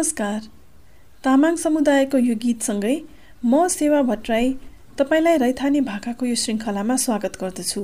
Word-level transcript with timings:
नमस्कार। 0.00 0.44
तामाङ 1.24 1.56
समुदायको 1.60 2.18
यो 2.18 2.34
गीतसँगै 2.42 2.92
म 3.44 3.66
सेवा 3.68 4.00
भट्टराई 4.10 4.46
तपाईँलाई 4.98 5.36
रैथाने 5.42 5.80
भाकाको 5.88 6.26
यो 6.26 6.36
श्रृङ्खलामा 6.42 6.96
स्वागत 7.02 7.36
गर्दछु। 7.40 7.82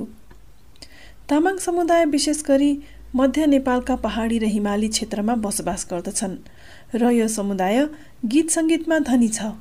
तामाङ 1.29 1.57
समुदाय 1.67 2.05
विशेष 2.15 2.41
गरी 2.49 2.71
मध्य 3.21 3.45
नेपालका 3.53 3.95
पहाडी 4.05 4.37
र 4.39 4.49
हिमाली 4.55 4.87
क्षेत्रमा 4.97 5.35
बसोबास 5.45 5.85
गर्दछन् 5.93 6.35
र 6.97 7.13
यो 7.19 7.27
समुदाय 7.37 7.85
गीत 8.33 8.49
सङ्गीतमा 8.57 8.99
धनी 9.13 9.29
छ। 9.37 9.53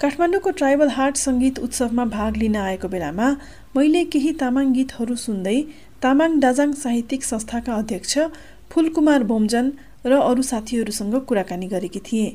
काठमाडौँको 0.00 0.50
ट्राइबल 0.58 0.96
हार्ट 0.96 1.24
सङ्गीत 1.28 1.64
उत्सवमा 1.68 2.04
भाग 2.18 2.42
लिन 2.42 2.56
आएको 2.66 2.88
बेलामा 2.94 3.32
मैले 3.76 4.04
केही 4.12 4.32
तामाङ 4.40 4.72
गीतहरू 4.78 5.22
सुन्दै 5.28 5.58
तामाङ 6.02 6.40
डाजाङ 6.40 6.78
साहित्यिक 6.84 7.32
संस्थाका 7.32 7.82
अध्यक्ष 7.82 8.30
फुलकुमार 8.70 9.32
बोमजन 9.32 9.76
र 10.04 10.12
अरू 10.12 10.42
साथीहरूसँग 10.42 11.14
कुराकानी 11.24 11.66
गरेकी 11.66 12.00
थिएँ। 12.00 12.30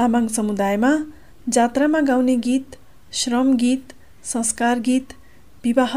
तामाङ 0.00 0.26
समुदायमा 0.34 0.92
जात्रामा 1.56 2.00
गाउने 2.10 2.36
गीत 2.48 2.76
श्रम 3.20 3.48
गीत 3.62 3.92
संस्कार 4.24 4.78
गीत 4.88 5.12
विवाह 5.64 5.94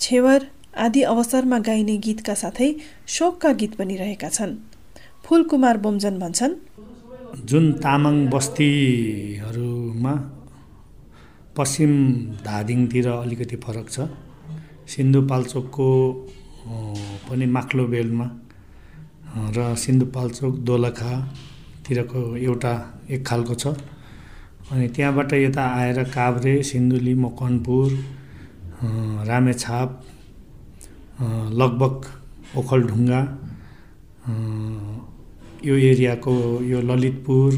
छेवर 0.00 0.46
आदि 0.84 1.02
अवसरमा 1.10 1.58
गाइने 1.66 1.96
गीतका 2.06 2.34
साथै 2.40 2.70
शोकका 3.16 3.52
गीत 3.60 3.74
पनि 3.78 3.96
रहेका 3.96 4.28
छन्। 4.36 4.54
फुलकुमार 5.24 5.76
बोमजन 5.84 6.18
भन्छन् 6.18 6.54
जुन 7.50 7.64
तामाङ 7.84 8.16
बस्तीहरूमा 8.32 10.14
पश्चिम 11.56 11.92
धादिङतिर 12.46 13.06
अलिकति 13.08 13.56
फरक 13.64 13.86
छ 13.90 14.08
सिन्धुपाल्चोकको 14.92 15.88
पनि 17.28 17.46
माक्लो 17.56 17.84
बेलमा 17.94 18.26
र 19.56 19.58
सिन्धुपाल्चोक 19.84 20.54
दोलखातिरको 20.70 22.22
एउटा 22.36 22.74
एक 23.10 23.26
खालको 23.26 23.54
छ। 23.54 23.66
अनि 24.72 24.88
त्यहाँबाट 24.88 25.32
यता 25.34 25.64
आएर 25.76 26.02
काभ्रे 26.08 26.62
सिन्धुली 26.62 27.14
मकवानपुर 27.14 27.88
रामेछाप 29.28 29.90
लगभग 31.52 31.94
ओखलढुङ्गा 32.58 33.20
यो 35.64 35.74
एरियाको 35.90 36.32
यो 36.62 36.80
ललितपुर 36.80 37.50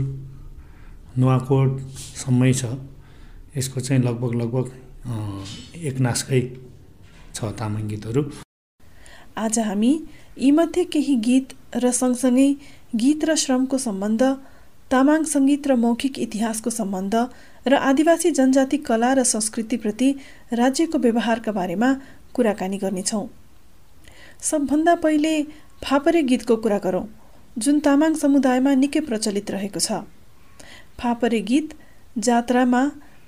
नुवाकोटसम्मै 1.18 2.52
छ। 2.52 2.64
यसको 3.56 3.80
चाहिँ 3.80 4.02
लगभग 4.02 4.34
लगभग 4.34 4.66
एक 5.78 5.96
नासकै 6.00 6.40
छ 7.34 7.38
तामाङ 7.58 7.86
गीतहरू। 7.88 8.22
आज 9.36 9.58
हामी 9.58 9.92
यीमध्ये 10.38 10.84
केही 10.92 11.14
गीत 11.24 11.54
र 11.76 11.90
सँगसँगै 11.92 12.48
गीत 12.96 13.24
र 13.24 13.34
श्रमको 13.36 13.78
सम्बन्ध 13.78 14.22
तामाङ 14.90 15.22
सङ्गीत 15.24 15.66
र 15.66 15.74
मौखिक 15.84 16.18
इतिहासको 16.24 16.70
सम्बन्ध 16.70 17.14
र 17.66 17.74
आदिवासी 17.90 18.30
जनजाति 18.38 18.78
कला 18.88 19.10
र 19.18 19.22
संस्कृतिप्रति 19.26 20.08
राज्यको 20.60 20.98
व्यवहारका 20.98 21.52
बारेमा 21.52 21.90
कुराकानी 22.34 22.78
गर्नेछौँ। 22.78 23.26
सबभन्दा 24.50 24.94
पहिले 25.04 25.32
फापरे 25.84 26.22
गीतको 26.30 26.56
कुरा 26.64 26.78
गरौँ 26.86 27.04
जुन 27.58 27.76
तामाङ 27.86 28.14
समुदायमा 28.22 28.72
निकै 28.82 29.00
प्रचलित 29.08 29.50
रहेको 29.50 29.80
छ। 29.80 30.06
फापरे 31.00 31.40
गीत 31.50 31.68
जात्रामा 32.26 32.82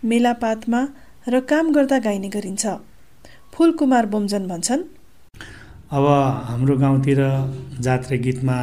मेलापातमा 0.05 0.81
र 1.29 1.41
काम 1.51 1.73
गर्दा 1.73 1.99
गाइने 2.07 2.29
गरिन्छ। 2.37 2.65
फुलकुमार 3.53 4.07
बोमजन 4.07 4.45
भन्छन् 4.49 4.83
अब 5.91 6.05
हाम्रो 6.49 6.75
गाउँतिर 6.79 7.21
जात्रा 7.81 8.17
गीतमा 8.27 8.59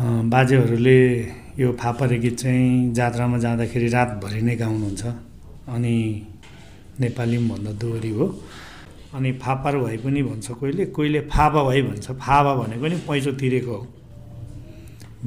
बाजेहरूले 0.00 1.20
यो 1.60 1.72
फापरे 1.72 2.18
गीत 2.18 2.36
चाहिँ 2.38 2.94
जात्रामा 2.94 3.38
जाँदाखेरि 3.38 3.88
रातभरि 3.88 4.42
नै 4.42 4.56
गाउनुहुन्छ। 4.56 5.04
अनि 5.68 5.96
नेपाली 7.00 7.38
पनि 7.38 7.48
भन्दा 7.48 7.72
दोहोरी 7.72 8.10
हो। 8.10 8.26
अनि 9.14 9.32
फापर 9.32 9.76
भए 9.76 9.96
पनि 9.96 10.22
भन्छ 10.22 10.50
कोहीले 10.50 10.86
कोहीले 10.86 11.20
फापा 11.20 11.62
भए 11.68 11.82
भन्छ। 11.82 12.10
फापा 12.10 12.54
भनेको 12.54 12.86
नि 12.88 12.96
पैँचो 13.08 13.32
तिरेको 13.32 13.76
हो। 13.76 13.86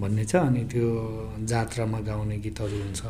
भन्ने 0.02 0.26
छ। 0.26 0.36
अनि 0.36 0.66
त्यो 0.66 0.88
जात्रामा 1.46 2.00
गाउने 2.00 2.38
गीतहरू 2.38 2.78
हुन्छ। 2.82 3.02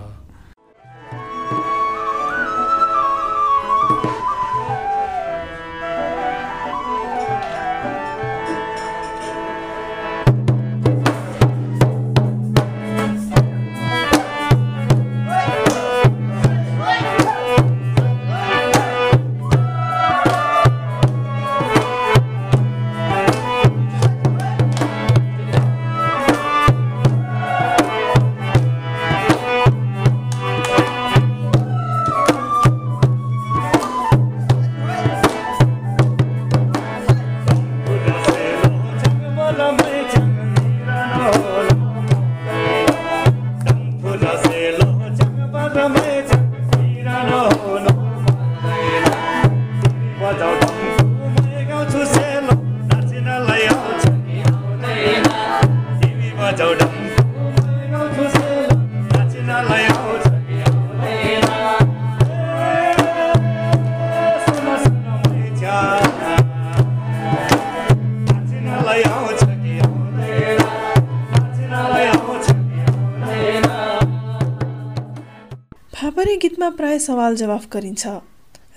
प्राय 76.77 76.99
सवाल 76.99 77.35
जवाफ 77.35 77.67
गरिन्छ 77.73 78.03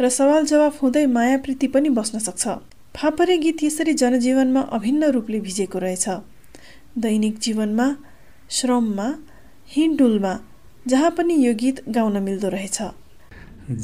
र 0.01 0.09
सवाल 0.11 0.45
जवाफ 0.47 0.83
हुँदै 0.83 1.05
माया 1.07 1.37
प्रीति 1.45 1.67
पनि 1.69 1.89
बस्न 1.91 2.19
सक्छ। 2.19 2.45
फापरे 2.97 3.37
गीत 3.39 3.63
यसरी 3.63 3.93
जनजीवनमा 3.95 4.61
अभिन्न 4.77 5.11
रूपले 5.17 5.41
भिजेको 5.41 5.79
रहेछ। 5.79 6.07
दैनिक 6.99 7.39
जीवनमा 7.39 7.87
श्रममा 8.51 9.09
हिँडुलमा 9.69 10.33
जहाँ 10.87 11.11
पनि 11.19 11.35
यो 11.47 11.53
गीत 11.55 11.77
गाउन 11.89 12.17
मिल्दो 12.23 12.49
रहेछ। 12.49 12.79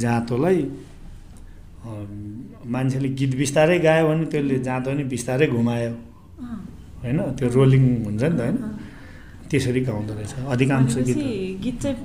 जाँतोलाई 0.02 0.58
मान्छेले 2.66 3.08
गीत 3.18 3.32
बिस्तारै 3.36 3.78
गायो 3.78 4.08
भने 4.08 4.24
त्यसले 4.32 4.58
जाँतो 4.66 4.92
नि 4.92 5.04
बिस्तारै 5.04 5.46
घुमायो। 5.46 5.92
होइन? 7.02 7.18
त्यो 7.36 7.46
रोलिङ 7.56 7.84
हुन्छ 8.04 8.22
नि 8.22 8.36
त 8.38 8.40
होइन? 8.40 8.56
त्यसरी 9.50 9.80
गाउँदो 9.84 10.12
रहेछ। 10.14 10.32
अधिकांश 10.48 10.96
गीत 11.06 11.18
गीत 11.64 11.76
चाहिँ 11.82 11.98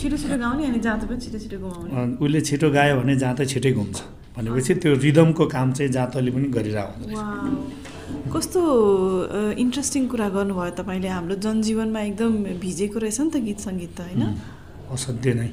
छिटो 0.00 0.16
छिटो 0.16 0.36
गाउने 0.40 0.64
अनि 0.64 0.80
जाँतो 0.80 1.04
पनि 1.08 1.20
छिटो 1.20 1.38
छिटो 1.44 1.56
घुमाउने 1.60 2.16
उसले 2.24 2.40
छिटो 2.48 2.66
गायो 2.72 2.94
भने 3.00 3.14
जाँतो 3.20 3.44
छिटै 3.52 3.72
घुम्छ। 3.76 3.98
भनेपछि 4.36 4.72
त्यो 4.80 4.90
रिदमको 5.04 5.44
काम 5.54 5.68
चाहिँ 5.76 5.92
जाँतोले 5.92 6.30
पनि 6.32 6.48
गरिरहेको 6.56 7.04
रहेछ। 7.04 8.32
कस्तो 8.32 8.60
इन्ट्रेस्टिङ 9.60 10.02
कुरा 10.08 10.28
गर्नुभयो 10.36 10.72
तपाईँले। 10.80 11.08
हाम्रो 11.16 11.34
जनजीवनमा 11.44 12.00
एकदम 12.08 12.32
भिजेको 12.64 12.98
रहेछ 13.04 13.18
नि 13.20 13.30
त 13.30 13.36
गीत 13.44 13.58
सङ्गीत 13.66 13.92
त 13.96 14.00
होइन? 14.00 14.22
असाध्य 14.88 15.30
नै। 15.36 15.50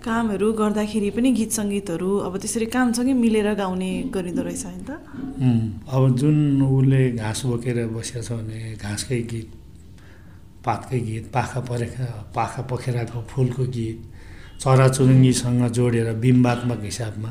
कामहरू 0.00 0.46
गर्दाखेरि 0.56 1.10
पनि 1.12 1.30
गीत 1.36 1.52
सङ्गीतहरू 1.60 2.10
अब 2.26 2.32
त्यसरी 2.40 2.66
कामसँगै 2.72 3.12
मिलेर 3.20 3.48
गाउने 3.60 3.90
गरिँदो 4.14 4.42
रहेछ 4.48 4.64
होइन 4.64 4.82
त। 4.88 4.90
अब 5.92 6.02
जुन 6.16 6.36
उसले 6.64 7.00
घाँस 7.20 7.40
बोकेर 7.50 7.78
बसेको 7.92 8.22
छ 8.24 8.30
भने 8.40 8.58
घाँसकै 8.80 9.20
गीत 9.28 9.48
पातकै 10.64 11.00
गीत 11.00 11.24
पाखा 11.34 11.60
परेका 11.68 12.06
पाखा 12.34 12.62
पखेराको 12.70 13.20
फुलको 13.30 13.64
गीत 13.76 13.98
चराचुरुङ्गीसँग 14.60 15.62
जोडेर 15.76 16.08
बिम्बात्मक 16.20 16.80
हिसाबमा 16.84 17.30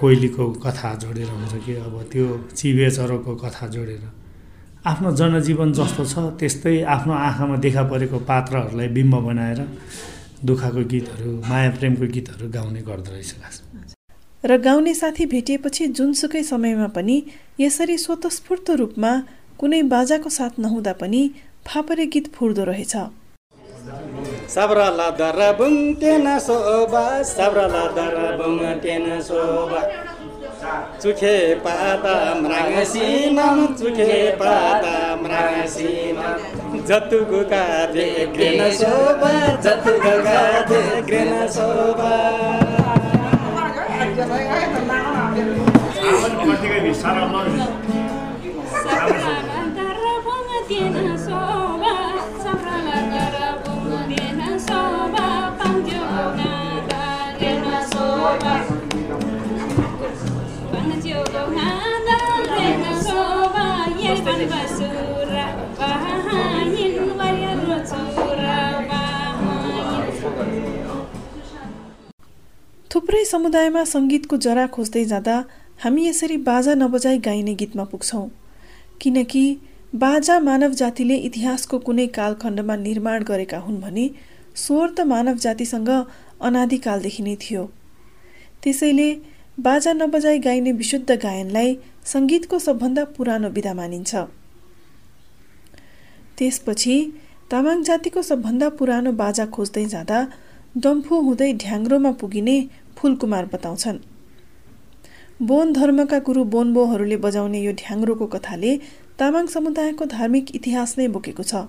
कोइलीको 0.00 0.44
कथा 0.64 0.94
जोडेर 1.02 1.28
हुन्छ 1.30 1.54
कि 1.64 1.74
अब 1.78 1.94
त्यो 2.12 2.26
चिबे 2.56 2.90
चरोको 2.90 3.34
कथा 3.36 3.66
जोडेर। 3.74 4.02
आफ्नो 4.86 5.10
जनजीवन 5.20 5.72
जस्तो 5.72 6.04
छ 6.04 6.14
त्यस्तै 6.38 6.74
आफ्नो 6.94 7.14
आँखामा 7.14 7.56
देखा 7.64 7.82
परेको 7.92 8.18
पात्रहरूलाई 8.30 8.88
बिम्ब 8.96 9.14
बनाएर 9.26 9.60
दुःखको 10.44 10.82
गीतहरू 10.92 11.30
माया 11.48 11.70
प्रेमको 11.78 12.06
गीतहरू 12.14 12.48
गाउने 12.50 12.80
गर्दो 12.88 13.10
रहेछ 13.12 13.32
खासमा 13.42 13.80
र 14.44 14.56
गाउने 14.58 14.94
साथी 14.94 15.24
भेटिएपछि 15.26 15.86
जुनसुकै 15.98 16.42
समयमा 16.42 16.86
पनि 16.96 17.16
यसरी 17.60 17.96
स्वतस्फूर्त 17.98 18.70
रूपमा 18.80 19.12
कुनै 19.58 19.82
बाजाको 19.94 20.30
साथ 20.30 20.60
नहुँदा 20.60 20.92
पनि 21.00 21.22
फापरे 21.68 22.04
गीत 22.12 22.26
फुर्दो 22.34 22.64
रहेछ। 22.64 22.94
चुखे 31.02 31.36
पाता 31.64 32.14
मृगसिनम 32.40 33.58
चुखे 33.74 34.14
पाता 34.40 34.94
मृगसिनम 35.22 36.78
जतुको 36.88 37.42
काधे 37.52 38.08
ग्रेन 38.34 38.70
शोभा 38.80 39.32
जतुको 39.66 40.16
काधे 40.24 40.82
ग्रेन 41.08 41.32
थुप्रै 72.92 73.22
समुदायमा 73.24 73.82
सङ्गीतको 73.84 74.36
जरा 74.44 74.64
खोज्दै 74.74 75.04
जाँदा 75.04 75.36
हामी 75.84 76.02
यसरी 76.06 76.36
बाजा 76.50 76.74
नबजाई 76.74 77.18
गाइने 77.26 77.54
गीतमा 77.60 77.84
पुग्छौँ। 77.92 78.26
किनकि 79.00 79.44
बाजा 80.04 80.38
मानव 80.48 80.72
जातिले 80.80 81.16
इतिहासको 81.28 81.78
कुनै 81.88 82.06
कालखण्डमा 82.18 82.76
निर्माण 82.84 83.18
गरेका 83.30 83.58
हुन् 83.58 83.80
भने 83.80 84.06
स्वर 84.64 84.86
त 84.88 84.98
मानव 85.12 85.36
जातिसँग 85.44 85.90
अनादिकालदेखि 86.48 87.22
नै 87.22 87.36
थियो। 87.44 87.64
त्यसैले 88.62 89.08
बाजा 89.58 89.92
नबजाई 89.92 90.38
गाइने 90.38 90.72
विशुद्ध 90.72 91.10
गायनलाई 91.22 91.70
सङ्गीतको 92.06 92.58
सबभन्दा 92.58 93.04
पुरानो 93.14 93.48
विधा 93.50 93.72
मानिन्छ। 93.74 94.12
त्यसपछि 96.38 96.94
तामाङ 97.50 97.82
जातिको 97.88 98.22
सबभन्दा 98.22 98.68
पुरानो 98.78 99.12
बाजा 99.20 99.46
खोज्दै 99.54 99.84
जाँदा 99.94 100.18
डम्फु 100.84 101.14
हुँदै 101.26 101.50
ढ्याङ्ग्रोमा 101.62 102.12
पुगिने 102.20 102.56
फुलकुमार 102.96 103.44
बताउँछन्। 103.52 103.98
बोन 105.42 105.72
धर्मका 105.72 106.18
गुरु 106.28 106.44
बोनबोहरूले 106.54 107.16
बजाउने 107.24 107.60
यो 107.62 107.72
ढ्याङ्ग्रोको 107.82 108.26
कथाले 108.34 108.72
तामाङ 109.18 109.46
समुदायको 109.54 110.04
धार्मिक 110.14 110.54
इतिहास 110.58 110.90
नै 110.98 111.08
बोकेको 111.16 111.42
छ। 111.42 111.66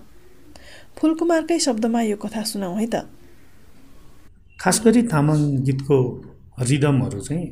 फुलकुमारकै 0.97 1.57
शब्दमा 1.65 2.01
यो 2.11 2.17
कथा 2.21 2.43
सुनाऊ 2.51 2.75
है 2.81 2.87
त। 2.93 2.95
खास 4.59 4.77
गरी 4.85 5.01
तामाङ 5.09 5.39
गीतको 5.65 5.97
रिदमहरू 6.69 7.21
चाहिँ 7.29 7.47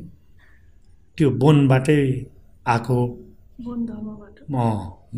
त्यो 1.18 1.28
बोनबाटै 1.42 2.00
आएको। 2.72 2.98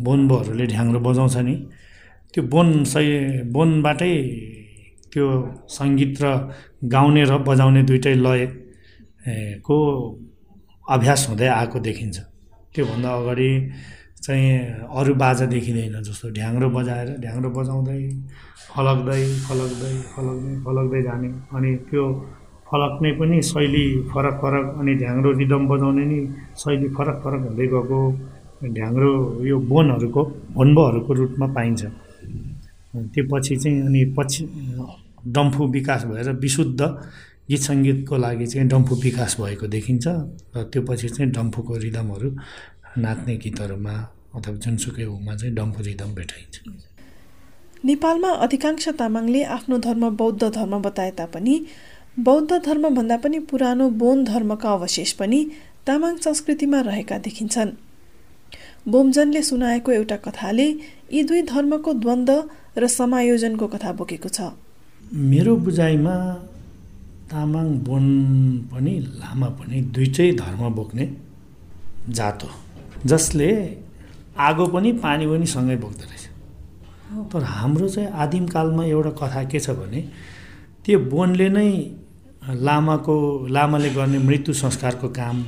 बोनबोहरूले 0.05 0.65
ढ्याङ्ग्रो 0.73 0.99
बजाउँछ 1.07 1.35
नि। 1.47 1.55
त्यो 2.33 2.41
बोन 2.53 2.67
सही 2.91 3.11
बोनबाटै 3.53 4.13
त्यो 5.11 5.25
सङ्गीत 5.77 6.13
र 6.23 6.25
गाउने 6.93 7.23
र 7.29 7.37
बजाउने 7.47 7.81
दुइटै 7.89 8.15
लय 8.25 8.41
को 9.67 9.77
अभ्यास 10.95 11.21
हुँदै 11.29 11.47
आएको 11.59 11.77
देखिन्छ। 11.87 12.17
त्योभन्दा 12.73 13.09
अगाडि 13.19 13.49
चाहिँ 14.25 14.49
अरू 14.97 15.13
बाजा 15.23 15.45
देखिँदैन 15.53 15.95
जस्तो 16.07 16.25
ढ्याङ्ग्रो 16.37 16.67
बजाएर 16.77 17.09
ढ्याङ्ग्रो 17.23 17.49
बजाउँदै 17.57 18.01
फलक्दै 18.73 19.23
फलक्दै 19.45 19.93
फलक्दै 20.13 20.53
फलक्दै 20.65 21.01
जाने। 21.07 21.29
अनि 21.55 21.69
त्यो 21.89 22.03
फलक्ने 22.71 23.11
पनि 23.19 23.41
शैली 23.43 23.85
फरक 24.11 24.35
फरक 24.41 24.65
अनि 24.79 24.93
ढ्याङ्ग्रो 24.95 25.31
रिदम 25.39 25.63
बजाउने 25.67 26.05
नि 26.05 26.19
शैली 26.57 26.87
फरक 26.97 27.17
फरक 27.23 27.41
हुँदै 27.47 27.67
गएको 27.67 27.99
ढ्याङ्ग्रो 28.77 29.11
यो 29.43 29.57
बोनहरूको 29.71 30.21
भोन्बोहरूको 30.55 31.11
रूपमा 31.13 31.47
पाइन्छ। 31.55 31.81
त्यो 33.13 33.23
पछि 33.31 33.55
चाहिँ 33.55 33.81
अनि 33.87 34.01
पछि 34.17 34.41
डम्फु 35.27 35.63
विकास 35.67 36.01
भएर 36.05 36.29
विशुद्ध 36.39 36.81
गीत 37.49 37.61
सङ्गीतको 37.61 38.15
लागि 38.17 38.45
चाहिँ 38.47 38.67
डम्फु 38.67 38.93
विकास 39.03 39.31
भएको 39.41 39.67
देखिन्छ 39.67 40.05
र 40.55 40.63
त्यो 40.71 40.81
पछि 40.87 41.09
चाहिँ 41.09 41.31
डम्फुको 41.31 41.73
रिदमहरू 41.85 42.29
नाच्ने 42.97 43.35
गीतहरूमा 43.43 43.95
अथवा 44.35 44.55
जुनसुकै 44.63 45.05
उमा 45.05 45.33
चाहिँ 45.35 45.53
डम्फु 45.55 45.79
रिदम 45.83 46.09
भेटाइन्छ। 46.15 46.55
नेपालमा 47.85 48.29
अधिकांश 48.45 48.87
तामाङले 48.99 49.41
आफ्नो 49.57 49.77
धर्म 49.87 50.03
बौद्ध 50.15 50.41
धर्म 50.49 50.73
बताए 50.81 51.11
तापनि 51.19 51.55
बौद्ध 52.19 52.51
धर्मभन्दा 52.65 53.17
पनि 53.17 53.39
पुरानो 53.39 53.89
बोन 53.89 54.23
धर्मका 54.25 54.71
अवशेष 54.71 55.11
पनि 55.13 55.39
तामाङ 55.87 56.15
संस्कृतिमा 56.17 56.79
रहेका 56.81 57.17
देखिन्छन्। 57.17 57.69
बोमजनले 58.87 59.41
सुनाएको 59.41 59.91
एउटा 59.91 60.15
कथाले 60.25 60.67
यी 61.13 61.23
दुई 61.23 61.41
धर्मको 61.47 61.93
द्वन्द्व 61.93 62.43
र 62.77 62.87
समायोजनको 62.89 63.67
कथा 63.67 63.91
बोकेको 63.93 64.29
छ। 64.29 64.51
मेरो 65.31 65.55
बुझाइमा 65.55 66.15
तामाङ 67.31 67.67
बोन 67.79 68.05
पनि 68.71 68.93
लामा 68.99 69.49
पनि 69.55 69.81
दुइटै 69.95 70.31
धर्म 70.35 70.69
बोक्ने 70.75 71.05
जात 72.11 72.43
हो 72.43 72.49
जसले 73.07 73.49
आगो 74.35 74.65
पनि 74.67 74.91
पानी 74.99 75.27
पनि 75.31 75.45
सँगै 75.47 75.77
बोक्दो 75.77 76.05
रहेछ। 76.11 76.25
तर 77.31 77.43
हाम्रो 77.55 77.89
चाहिँ 77.89 78.09
आदिमकालमा 78.11 78.83
एउटा 78.85 79.11
कथा 79.15 79.43
के 79.47 79.59
छ 79.59 79.79
भने 79.79 80.01
त्यो 80.85 80.99
बोनले 81.07 81.49
नै 81.49 81.71
लामाको 82.41 83.47
लामाले 83.49 83.89
गर्ने 83.89 84.19
मृत्यु 84.19 84.53
संस्कारको 84.53 85.09
काम 85.09 85.41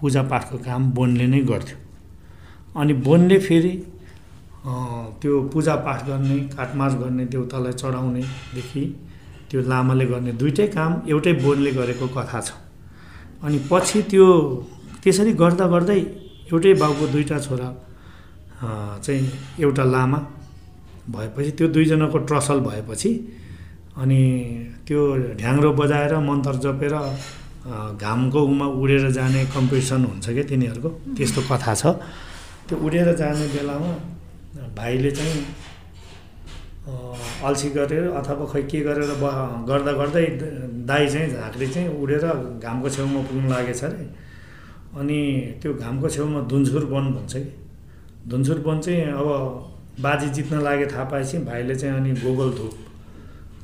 पूजापाठको 0.00 0.58
काम 0.58 0.90
बोनले 0.94 1.26
नै 1.26 1.40
गर्थ्यो। 1.42 1.76
अनि 2.80 2.92
बोनले 3.06 3.38
फेरि 3.38 3.72
त्यो 5.20 5.40
पूजापाठ 5.52 6.06
गर्ने 6.06 6.38
काटमास 6.54 6.94
गर्ने 6.94 7.24
देउतालाई 7.26 7.72
चढाउनेदेखि 7.72 8.84
त्यो 9.50 9.60
लामाले 9.62 10.06
गर्ने 10.06 10.32
दुइटै 10.32 10.66
काम 10.68 10.92
एउटै 11.08 11.32
बोनले 11.42 11.70
गरेको 11.72 12.06
कथा 12.14 12.40
छ। 12.40 12.52
अनि 13.42 13.58
पछि 13.70 14.02
त्यो 14.10 14.26
त्यसरी 15.02 15.32
गर्दा 15.32 15.66
गर्दै 15.66 15.98
एउटै 16.52 16.74
बाउको 16.74 17.06
दुईवटा 17.06 17.38
छोरा 17.40 17.68
चाहिँ 19.02 19.26
एउटा 19.58 19.84
लामा 19.84 20.18
भएपछि 21.10 21.50
त्यो 21.58 21.68
दुईजनाको 21.74 22.18
ट्रसल 22.28 22.60
भएपछि 22.60 23.10
अनि 24.00 24.20
त्यो 24.86 25.00
ढ्याङ्ग्रो 25.40 25.70
बजाएर 25.80 26.14
मन्त्र 26.28 26.54
जपेर 26.64 26.94
घामको 28.00 28.40
उमा 28.50 28.66
उडेर 28.80 29.10
जाने 29.12 29.44
कम्पिटिसन 29.54 30.04
हुन्छ 30.04 30.26
क्या 30.28 30.44
तिनीहरूको? 30.50 30.88
त्यस्तो 31.16 31.40
कथा 31.50 31.74
छ। 31.74 31.84
त्यो 32.68 32.76
उडेर 32.86 33.08
जाने 33.20 33.46
बेलामा 33.54 33.92
भाइले 34.76 35.10
चाहिँ 35.10 35.44
अल्छी 37.44 37.68
गरेर 37.76 38.04
अथवा 38.18 38.44
खै 38.52 38.62
के 38.70 38.80
गरेर 38.88 39.12
ब 39.20 39.24
गर्दा 39.68 39.92
गर्दै 40.00 40.24
दाई 40.88 41.06
चाहिँ 41.06 41.28
झाँक्री 41.30 41.66
चाहिँ 41.68 41.88
उडेर 42.00 42.24
घामको 42.64 42.88
छेउमा 42.88 43.20
पुग्नु 43.28 43.48
लागेछ 43.48 43.84
अरे। 43.84 44.04
अनि 45.00 45.18
त्यो 45.62 45.70
घामको 45.74 46.08
छेउमा 46.08 46.40
धुन्झुर 46.50 46.84
वन 46.92 47.04
भन्छ 47.14 47.32
कि? 47.36 47.50
धुन्झुर 48.28 48.58
वन 48.66 48.80
चाहिँ 48.80 49.12
अब 49.12 49.28
बाजी 50.00 50.28
जित्न 50.36 50.60
लागे 50.62 50.86
थाहा 50.92 51.04
पाएपछि 51.12 51.38
भाइले 51.44 51.74
चाहिँ 51.74 51.96
अनि 51.96 52.12
गोगल 52.24 52.50
धुप 52.58 52.72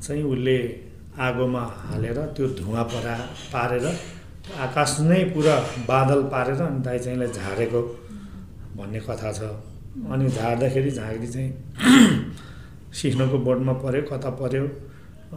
चाहिँ 0.03 0.23
उसले 0.23 0.57
आगोमा 1.17 1.63
हालेर 1.85 2.19
त्यो 2.35 2.47
धुवा 2.59 2.83
परा 2.93 3.15
पारेर 3.53 3.85
आकाश 4.65 4.91
नै 5.09 5.23
पुरा 5.33 5.55
बादल 5.87 6.21
पारेर 6.33 6.61
अनि 6.61 6.79
दाइ 6.85 6.97
चाहिँलाई 6.99 7.29
झारेको 7.33 7.81
भन्ने 8.77 8.99
कथा 9.07 9.31
छ। 9.33 9.41
अनि 9.97 10.29
झार्दाखेरि 10.29 10.91
झाँक्री 10.91 11.27
चाहिँ 11.27 11.51
सिक्नोको 12.97 13.37
बोर्डमा 13.45 13.73
पऱ्यो 13.83 14.01
कता 14.11 14.29
पऱ्यो 14.39 14.65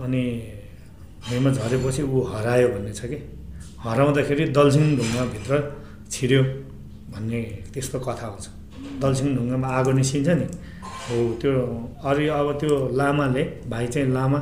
अनि 0.05 0.23
भुइँमा 1.29 1.50
झरेपछि 1.50 2.02
ऊ 2.02 2.23
हरायो 2.33 2.69
भन्ने 2.69 2.93
छ 2.93 3.00
कि। 3.11 3.19
हराउँदाखेरि 3.81 4.45
दलसिङ 4.57 4.85
ढुङ्गाभित्र 4.97 5.52
छिर्यो 6.12 6.43
भन्ने 7.12 7.40
त्यस्तो 7.73 7.99
कथा 8.07 8.26
आउँछ 8.29 8.47
दलसिङ 9.02 9.29
ढुङ्गामा 9.37 9.69
आगो 9.79 9.93
निस्किन्छ 9.99 10.29
नि। 10.29 10.47
हो 11.11 11.19
त्यो 11.43 11.52
अरू 12.09 12.25
अब 12.38 12.49
त्यो 12.61 12.76
लामाले 12.99 13.43
भाइ 13.71 13.87
चाहिँ 13.95 14.09
लामा 14.17 14.40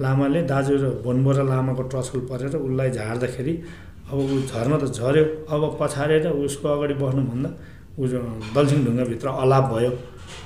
लामाले 0.00 0.42
दाजु 0.52 0.74
र 0.82 0.84
भोनबो 1.04 1.30
र 1.38 1.40
लामाको 1.52 1.82
टसल 1.92 2.18
परेर 2.30 2.56
उसलाई 2.56 2.90
झार्दाखेरि 2.98 3.54
अब 4.10 4.18
ऊ 4.18 4.40
झर्न 4.50 4.72
त 4.78 4.84
झऱ्यो 4.98 5.24
अब 5.52 5.62
पछारेर 5.80 6.26
उसको 6.28 6.68
अगाडि 6.68 6.94
बस्नुभन्दा 7.02 7.50
ऊ 7.98 8.06
दलसिङ 8.54 8.84
ढुङ्गाभित्र 8.84 9.28
अलाप 9.42 9.64
भयो 9.72 9.90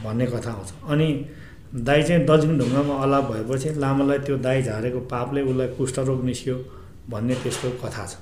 भन्ने 0.04 0.26
कथा 0.26 0.50
आउँछ। 0.50 0.71
अनि 0.92 1.09
दाई 1.88 2.02
चाहिँ 2.02 2.25
दलसिङ 2.26 2.59
ढुङ्गामा 2.59 2.95
अलाप 3.04 3.25
भएपछि 3.31 3.69
लामालाई 3.85 4.19
त्यो 4.26 4.37
दाई 4.47 4.62
झारेको 4.62 5.00
पापले 5.12 5.40
उसलाई 5.50 5.69
कुष्ठरोग 5.78 6.25
निस्क्यो 6.25 6.57
भन्ने 7.12 7.35
त्यस्तो 7.42 7.69
कथा 7.83 8.04
छ। 8.07 8.14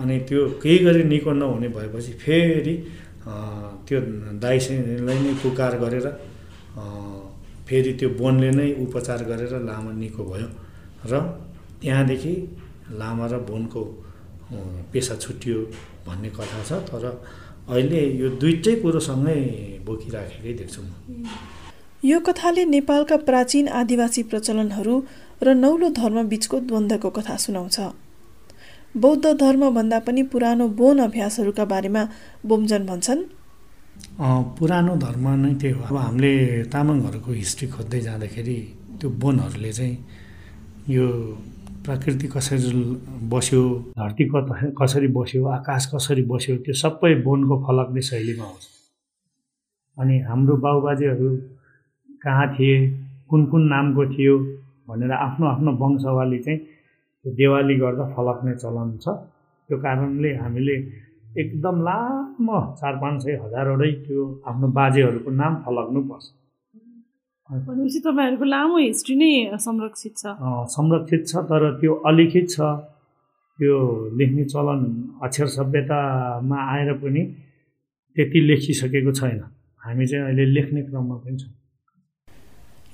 अनि 0.00 0.18
त्यो 0.28 0.40
केही 0.62 0.78
गरी 0.84 1.02
निको 1.12 1.32
नहुने 1.32 1.68
भएपछि 1.76 2.12
फेरि 2.22 2.74
त्यो 3.86 3.98
दाइसँगलाई 4.44 5.18
नै 5.24 5.34
पुकार 5.42 5.72
गरेर 5.82 6.06
फेरि 7.66 7.92
त्यो 7.98 8.08
बोनले 8.20 8.50
नै 8.50 8.68
उपचार 8.84 9.20
गरेर 9.30 9.52
लामा 9.68 9.92
निको 10.02 10.22
भयो 10.30 10.48
र 11.10 11.12
त्यहाँदेखि 11.80 12.34
लामा 13.00 13.26
र 13.32 13.34
बोनको 13.48 13.80
पेसा 14.92 15.14
छुट्टियो 15.16 15.58
भन्ने 16.06 16.28
कथा 16.36 16.60
छ 16.68 16.72
तर 16.90 17.04
अहिले 17.68 18.00
यो 18.20 18.28
दुइटै 18.40 18.74
कुरोसँगै 18.82 19.40
बोकिराखेकै 19.86 20.52
देख्छु 20.60 20.80
म। 20.82 20.90
यो 22.04 22.18
कथाले 22.20 22.64
नेपालका 22.76 23.16
प्राचीन 23.28 23.68
आदिवासी 23.80 24.22
प्रचलनहरू 24.30 24.94
र 25.42 25.54
नौलो 25.54 25.88
धर्म 26.00 26.18
बिचको 26.28 26.56
द्वन्द्वको 26.68 27.10
कथा 27.16 27.36
सुनाउँछ। 27.44 27.78
बौद्ध 28.94 29.24
धर्मभन्दा 29.40 29.98
पनि 30.06 30.22
पुरानो 30.32 30.66
बोन 30.78 30.98
अभ्यासहरूका 31.00 31.64
बारेमा 31.64 32.02
बोमजन 32.44 32.82
भन्छन् 32.86 33.22
पुरानो 34.58 34.96
धर्म 34.96 35.26
नै 35.42 35.54
त्यही 35.60 35.74
हो। 35.74 35.82
अब 35.84 35.96
हामीले 35.96 36.32
तामाङहरूको 36.72 37.30
हिस्ट्री 37.32 37.66
खोज्दै 37.74 38.00
जाँदाखेरि 38.00 38.58
त्यो 39.00 39.08
बोनहरूले 39.22 39.72
चाहिँ 39.72 39.94
यो 40.88 41.06
प्रकृति 41.84 42.26
कसरी 42.34 42.70
बस्यो 43.32 43.62
धरती 43.98 44.24
कसरी 44.80 45.08
बस्यो 45.16 45.40
आकाश 45.58 45.82
कसरी 45.94 46.22
बस्यो 46.32 46.56
त्यो 46.64 46.74
सबै 46.82 47.14
बोनको 47.26 47.54
फलक्ने 47.66 48.02
शैलीमा 48.10 48.44
आउँछ 48.44 48.64
अनि 49.98 50.14
हाम्रो 50.28 50.54
बाउबाजेहरू 50.64 51.28
कहाँ 52.24 52.46
थिए 52.54 52.74
कुन 53.30 53.40
कुन 53.50 53.62
नामको 53.68 54.02
थियो 54.14 54.34
भनेर 54.88 55.12
आफ्नो 55.12 55.46
आफ्नो 55.46 55.70
वंशवाली 55.82 56.38
चाहिँ 56.44 56.58
त्यो 56.58 57.32
देवाली 57.40 57.74
गर्दा 57.82 58.04
फलक्ने 58.14 58.54
चलन 58.62 58.88
छ। 59.04 59.06
त्यो 59.70 59.76
कारणले 59.84 60.30
हामीले 60.34 60.76
एकदम 61.36 61.76
लामो 61.82 62.58
चार 62.80 62.94
पाँच 63.02 63.22
सय 63.22 63.34
हजारवटै 63.44 63.92
त्यो 64.06 64.22
आफ्नो 64.46 64.68
बाजेहरूको 64.78 65.30
नाम 65.42 65.52
फलक्नुपर्छ 65.64 66.24
भनेपछि 67.50 68.00
तपाईँहरूको 68.00 68.44
लामो 68.44 68.76
हिस्ट्री 68.78 69.14
नै 69.16 69.32
संरक्षित 69.60 70.14
छ। 70.16 70.24
संरक्षित 70.74 71.22
छ 71.28 71.32
तर 71.50 71.62
त्यो 71.80 71.92
अलिखित 72.08 72.46
छ। 72.50 72.60
त्यो 73.58 73.76
लेख्ने 74.18 74.44
चलन 74.44 74.80
अक्षर 75.22 75.46
सभ्यतामा 75.56 76.58
आएर 76.72 76.92
पनि 77.02 77.22
त्यति 78.16 78.40
लेखिसकेको 78.40 79.12
छैन। 79.12 79.40
हामी 79.82 80.06
चाहिँ 80.06 80.24
अहिले 80.24 80.44
लेख्ने 80.54 80.82
क्रममा 80.82 81.16
पनि 81.16 81.36
छौँ। 81.38 81.52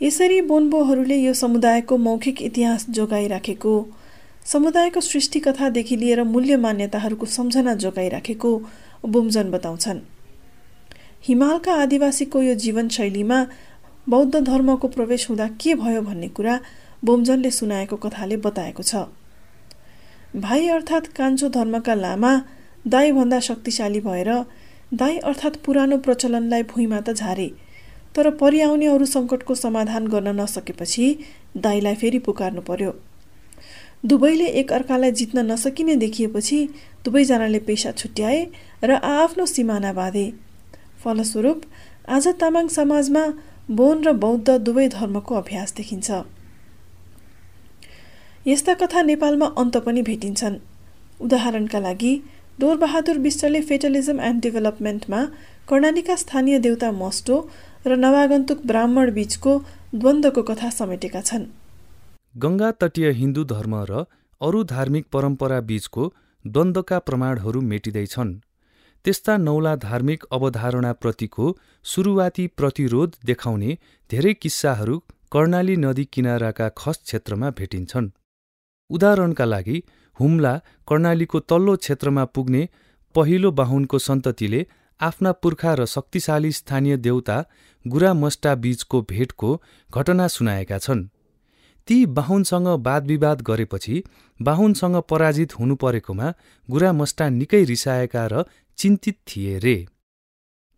यसरी 0.02 0.40
बोनबोहरूले 0.50 1.16
यो 1.16 1.32
समुदायको 1.35 1.97
मौखिक 1.99 2.42
इतिहास 2.42 2.87
जोगाइराखेको 2.90 3.75
समुदायको 4.47 5.00
सृष्टिकथादेखि 5.00 5.97
लिएर 5.97 6.23
मूल्य 6.25 6.56
मान्यताहरूको 6.56 7.26
सम्झना 7.26 7.75
जोगाइराखेको 7.75 8.50
बुमजन 9.06 9.50
बताउँछन्। 9.50 9.99
हिमालका 11.25 11.75
आदिवासीको 11.75 12.42
यो 12.42 12.54
जीवनशैलीमा 12.54 13.38
बौद्ध 14.09 14.40
धर्मको 14.40 14.88
प्रवेश 14.88 15.28
हुँदा 15.28 15.49
के 15.61 15.75
भयो 15.75 16.00
भन्ने 16.02 16.28
कुरा 16.28 16.59
बोमजनले 17.04 17.50
सुनाएको 17.50 17.97
कथाले 17.97 18.37
बताएको 18.37 18.82
छ। 18.82 19.04
भाइ 20.37 20.68
अर्थात् 20.68 21.12
कान्छो 21.16 21.49
धर्मका 21.49 21.94
लामा 21.94 22.32
दाईभन्दा 22.87 23.40
शक्तिशाली 23.40 24.00
भएर 24.00 24.32
दाई 24.94 25.18
अर्थात् 25.20 25.56
पुरानो 25.64 25.99
प्रचलनलाई 25.99 26.62
भुइँमा 26.62 27.00
त 27.00 27.12
झारे 27.12 27.49
तर 28.16 28.30
परिआउने 28.37 28.87
अरू 28.87 29.06
सङ्कटको 29.06 29.54
समाधान 29.54 30.06
गर्न 30.09 30.40
नसकेपछि 30.40 31.06
दाईलाई 31.56 31.94
फेरि 31.94 32.18
पुकार्नु 32.18 32.62
पर्यो। 32.62 32.92
दुवैले 34.04 34.47
एक 34.61 34.73
अर्कालाई 34.73 35.12
जित्न 35.12 35.38
नसकिने 35.47 35.95
देखिएपछि 35.97 36.59
दुवैजनाले 37.04 37.59
पेसा 37.61 37.90
छुट्याए 37.92 38.47
र 38.85 38.90
आआफ्नो 38.92 39.47
सिमाना 39.47 39.92
बाँधे। 39.92 40.33
फलस्वरूप 41.04 41.62
आज 42.09 42.28
तामाङ 42.40 42.69
समाजमा 42.69 43.25
बोन 43.71 44.04
र 44.04 44.12
बौद्ध 44.16 44.57
दुवै 44.59 44.88
धर्मको 44.88 45.35
अभ्यास 45.35 45.75
देखिन्छ। 45.76 46.11
यस्ता 48.47 48.75
कथा 48.75 49.02
नेपालमा 49.02 49.47
अन्त 49.59 49.76
पनि 49.76 50.02
भेटिन्छन्। 50.02 50.57
उदाहरणका 51.21 51.78
लागि 51.78 52.16
डोरबहादुर 52.61 53.19
विष्टले 53.19 53.61
फेटलिजम 53.61 54.21
एन्ड 54.21 54.42
डेभलपमेन्टमा 54.42 55.25
कर्णालीका 55.69 56.16
स्थानीय 56.16 56.59
देउता 56.59 56.90
मस्टो 56.92 57.37
र 57.87 57.97
नवागन्तुक 57.97 58.66
ब्राह्मण 58.66 59.11
बीचको 59.12 59.59
द्वन्द्वको 59.95 60.42
कथा 60.42 60.71
समेटेका 60.71 61.21
छन्। 61.21 61.45
गङ्गा 62.34 62.70
तटीय 62.80 63.10
हिन्दू 63.10 63.44
धर्म 63.44 63.75
र 63.90 64.04
अरू 64.40 64.62
धार्मिक 64.64 65.06
परम्परा 65.12 65.60
बीचको 65.60 66.04
द्वन्द्वका 66.44 66.99
प्रमाणहरू 66.99 67.60
मेटिँदैछन्। 67.60 68.38
त्यस्ता 69.04 69.37
नौला 69.37 69.75
धार्मिक 69.76 70.25
अवधारणाप्रतिको 70.32 71.46
सुरुवाती 71.84 72.46
प्रतिरोध 72.58 73.16
देखाउने 73.26 73.76
धेरै 74.10 74.34
किस्साहरू 74.34 74.99
कर्णाली 75.32 75.76
नदी 75.76 76.04
किनाराका 76.04 76.68
खस 76.78 77.00
क्षेत्रमा 77.04 77.50
भेटिन्छन्। 77.58 78.10
उदाहरणका 78.90 79.44
लागि 79.44 79.82
हुम्ला 80.20 80.54
कर्णालीको 80.88 81.40
तल्लो 81.50 81.76
क्षेत्रमा 81.76 82.25
पुग्ने 82.34 82.62
पहिलो 83.14 83.50
बाहुनको 83.60 83.99
सन्ततिले 83.99 84.66
आफ्ना 85.00 85.32
पुर्खा 85.42 85.72
र 85.75 85.84
शक्तिशाली 85.87 86.52
स्थानीय 86.52 86.96
देउता 86.96 87.37
गुरामस्टा 87.84 88.54
बीचको 88.54 89.00
भेटको 89.10 89.50
घटना 89.90 90.26
सुनाएका 90.28 90.78
छन्। 90.78 91.08
ती 91.90 92.04
बाहुनसँग 92.06 92.66
वादविवाद 92.87 93.40
गरेपछि 93.42 94.02
बाहुनसँग 94.40 94.97
पराजित 95.11 95.59
हुनु 95.59 95.75
परेकोमा 95.75 96.26
गुरामस्टा 96.68 97.28
निकै 97.28 97.62
रिसाएका 97.64 98.26
र 98.26 98.44
चिन्तित 98.78 99.16
थिए 99.28 99.59
रे। 99.59 99.75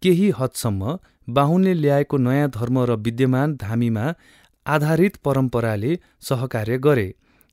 केही 0.02 0.30
हदसम्म 0.38 0.96
बाहुनले 1.28 1.74
ल्याएको 1.74 2.16
नयाँ 2.18 2.48
धर्म 2.50 2.78
र 2.80 2.96
विद्यमान 2.98 3.56
धामीमा 3.56 4.04
आधारित 4.66 5.16
परम्पराले 5.16 5.98
सहकार्य 6.20 6.78
गरे 6.78 7.08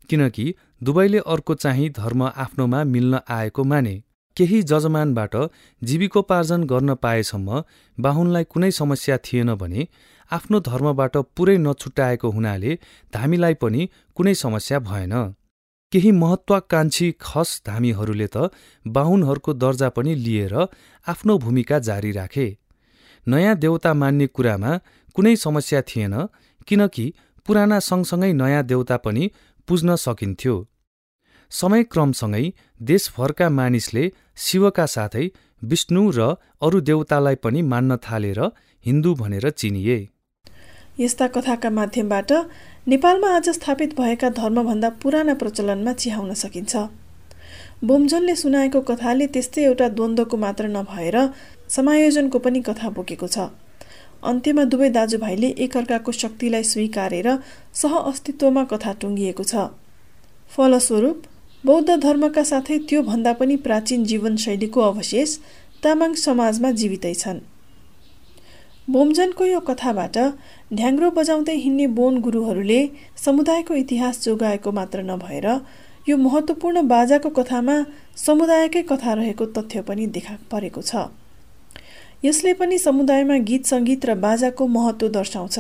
किनकि 0.10 0.54
दुवैले 0.84 1.20
अर्को 1.28 1.56
चाहिँ 1.56 1.89
धर्म 1.89 2.24
आफ्नोमा 2.24 2.84
मिल्न 2.84 3.20
आएको 3.30 3.63
माने। 3.63 3.96
केही 4.38 4.62
जजमानबाट 4.63 5.36
जीविकोपार्जन 5.82 6.63
गर्न 6.63 6.96
पाएसम्म 6.96 7.63
बाहुनलाई 7.98 8.44
कुनै 8.44 8.72
समस्या 8.72 9.18
थिएन 9.18 9.54
भने 9.56 9.88
आफ्नो 10.31 10.59
धर्मबाट 10.59 11.15
पुरै 11.38 11.57
नछुट्याएको 11.57 12.29
हुनाले 12.29 12.71
धामीलाई 13.13 13.53
पनि 13.62 13.81
कुनै 14.17 14.33
समस्या 14.36 14.79
भएन। 14.79 15.13
केही 15.93 16.12
महत्वाकांक्षी 16.13 17.07
खस 17.21 17.50
धामीहरूले 17.65 18.27
त 18.27 18.38
बाहुनहरूको 18.86 19.53
दर्जा 19.63 19.89
पनि 19.89 20.13
लिएर 20.25 20.55
आफ्नो 21.07 21.38
भूमिका 21.38 21.79
जारी 21.88 22.12
राखे। 22.12 22.48
नयाँ 23.27 23.55
देवता 23.55 23.93
मान्ने 23.93 24.27
कुरामा 24.27 24.71
कुनै 25.15 25.36
समस्या 25.36 25.81
थिएन 25.89 26.15
किनकि 26.67 27.05
पुराना 27.45 27.79
सँगसँगै 27.79 28.31
नयाँ 28.33 28.63
देउता 28.63 28.98
पनि 29.05 29.24
पुज्न 29.67 29.95
सकिन्थ्यो। 29.95 30.55
समयक्रमसँगै 31.51 32.45
देशभरका 32.81 33.48
मानिसले 33.50 34.03
शिवका 34.38 34.86
साथै 34.86 35.25
विष्णु 35.62 36.03
र 36.12 36.19
अरू 36.62 36.79
देवतालाई 36.89 37.36
पनि 37.43 37.62
मान्न 37.71 37.98
थालेर 38.05 38.39
हिन्दू 38.86 39.13
भनेर 39.15 39.50
चिनिए। 39.50 39.98
यस्ता 41.00 41.27
कथाका 41.27 41.70
माध्यमबाट 41.70 42.32
नेपालमा 42.88 43.27
आज 43.36 43.50
स्थापित 43.50 43.94
भएका 43.98 44.29
धर्मभन्दा 44.29 44.89
पुराना 45.01 45.34
प्रचलनमा 45.34 45.91
चिहाउन 45.94 46.34
सकिन्छ। 46.34 46.75
बोमजनले 47.84 48.36
सुनाएको 48.36 48.82
कथाले 48.82 49.27
त्यस्तै 49.27 49.63
एउटा 49.63 49.88
द्वन्द्वको 49.89 50.38
मात्र 50.38 50.68
नभएर 50.68 51.18
समायोजनको 51.70 52.39
पनि 52.39 52.62
कथा 52.62 52.89
बोकेको 52.89 53.27
छ। 53.27 53.48
अन्त्यमा 54.24 54.63
दुवै 54.65 54.89
दाजुभाइले 54.89 55.50
एकअर्काको 55.65 56.12
शक्तिलाई 56.13 56.63
स्वीकारेर 56.72 57.29
सह 57.82 57.96
अस्तित्वमा 58.01 58.63
कथा 58.74 58.94
टुङ्गिएको 59.01 59.44
छ। 59.44 59.53
फलस्वरूप 60.51 61.18
बौद्ध 61.63 61.96
धर्मका 61.98 62.44
साथै 62.51 62.77
त्योभन्दा 62.89 63.34
पनि 63.39 63.56
प्राचीन 63.68 64.03
जीवनशैलीको 64.12 64.82
अवशेष 64.82 65.38
तामाङ 65.84 66.20
समाजमा 66.25 66.72
जीवितै 66.82 67.13
छन्। 67.13 67.39
बोमजनको 68.89 69.46
यो 69.46 69.60
कथाबाट 69.65 70.17
ढ्याङ्ग्रो 70.77 71.10
बजाउँदै 71.17 71.55
हिँड्ने 71.63 71.88
बोन 71.98 72.15
गुरुहरूले 72.25 72.77
समुदायको 73.24 73.75
इतिहास 73.75 74.24
जोगाएको 74.24 74.72
मात्र 74.77 75.03
नभएर 75.10 75.48
यो 76.10 76.15
महत्त्वपूर्ण 76.17 76.81
बाजाको 76.88 77.29
कथामा 77.39 77.75
समुदायकै 78.17 78.81
कथा 78.91 79.13
रहेको 79.19 79.46
तथ्य 79.58 79.81
पनि 79.89 80.08
देखा 80.15 80.34
परेको 80.51 80.81
छ। 80.81 81.03
यसले 82.25 82.53
पनि 82.62 82.77
समुदायमा 82.77 83.38
गीत 83.50 83.69
सङ्गीत 83.72 84.05
र 84.05 84.15
बाजाको 84.25 84.67
महत्त्व 84.77 85.08
दर्शाउँछ। 85.17 85.58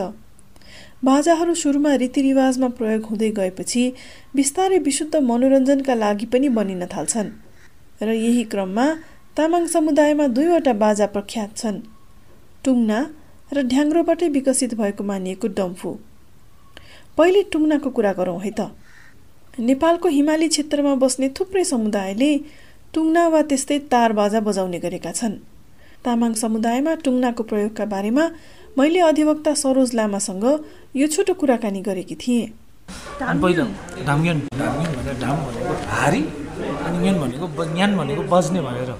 बाजाहरू 1.05 1.53
सुरुमा 1.55 1.93
रीतिरिवाजमा 2.01 2.69
प्रयोग 2.79 3.03
हुँदै 3.11 3.31
गएपछि 3.37 3.83
बिस्तारै 4.35 4.79
विशुद्ध 4.89 5.15
मनोरञ्जनका 5.29 5.95
लागि 5.95 6.25
पनि 6.33 6.49
बनिन 6.57 6.83
थाल्छन् 6.95 7.31
र 8.01 8.09
यही 8.25 8.43
क्रममा 8.51 8.87
तामाङ 9.37 9.63
समुदायमा 9.75 10.27
दुईवटा 10.35 10.73
बाजा 10.83 11.05
प्रख्यात 11.15 11.57
छन्। 11.57 11.79
टुङ्ना 12.65 12.99
र 13.51 13.57
ढ्याङ्ग्रोबाटै 13.71 14.27
विकसित 14.29 14.73
भएको 14.79 15.03
मानिएको 15.03 15.47
डम्फु। 15.57 15.89
पहिले 17.17 17.41
टुङ्नाको 17.53 17.89
कुरा 17.97 18.13
गरौँ 18.19 18.39
है 18.45 18.51
त। 18.51 18.61
नेपालको 19.59 20.07
हिमाली 20.07 20.47
क्षेत्रमा 20.53 20.93
बस्ने 21.03 21.27
थुप्रै 21.37 21.63
समुदायले 21.73 22.31
टुङ्ना 22.93 23.23
वा 23.33 23.41
त्यस्तै 23.49 23.77
तार 23.91 24.13
बाजा 24.19 24.39
बजाउने 24.47 24.79
गरेका 24.85 25.11
छन्। 25.11 25.35
तामाङ 26.05 26.31
समुदायमा 26.43 26.93
टुङ्नाको 27.05 27.43
प्रयोगका 27.49 27.85
बारेमा 27.93 28.25
मैले 28.77 28.99
अधिवक्ता 29.09 29.51
सरोज 29.63 29.89
लामासँग 29.97 30.45
यो 30.95 31.05
छोटो 31.13 31.33
कुराकानी 31.41 31.81
गरेकी 31.89 32.15
थिएँ। 32.15 32.45
अनि 36.85 36.97
ङ्यान 36.99 37.15
भनेको 37.21 37.45
ज्ञान 37.73 37.91
भनेको 37.99 38.23
बज्ने 38.33 38.59
भनेर 38.67 38.91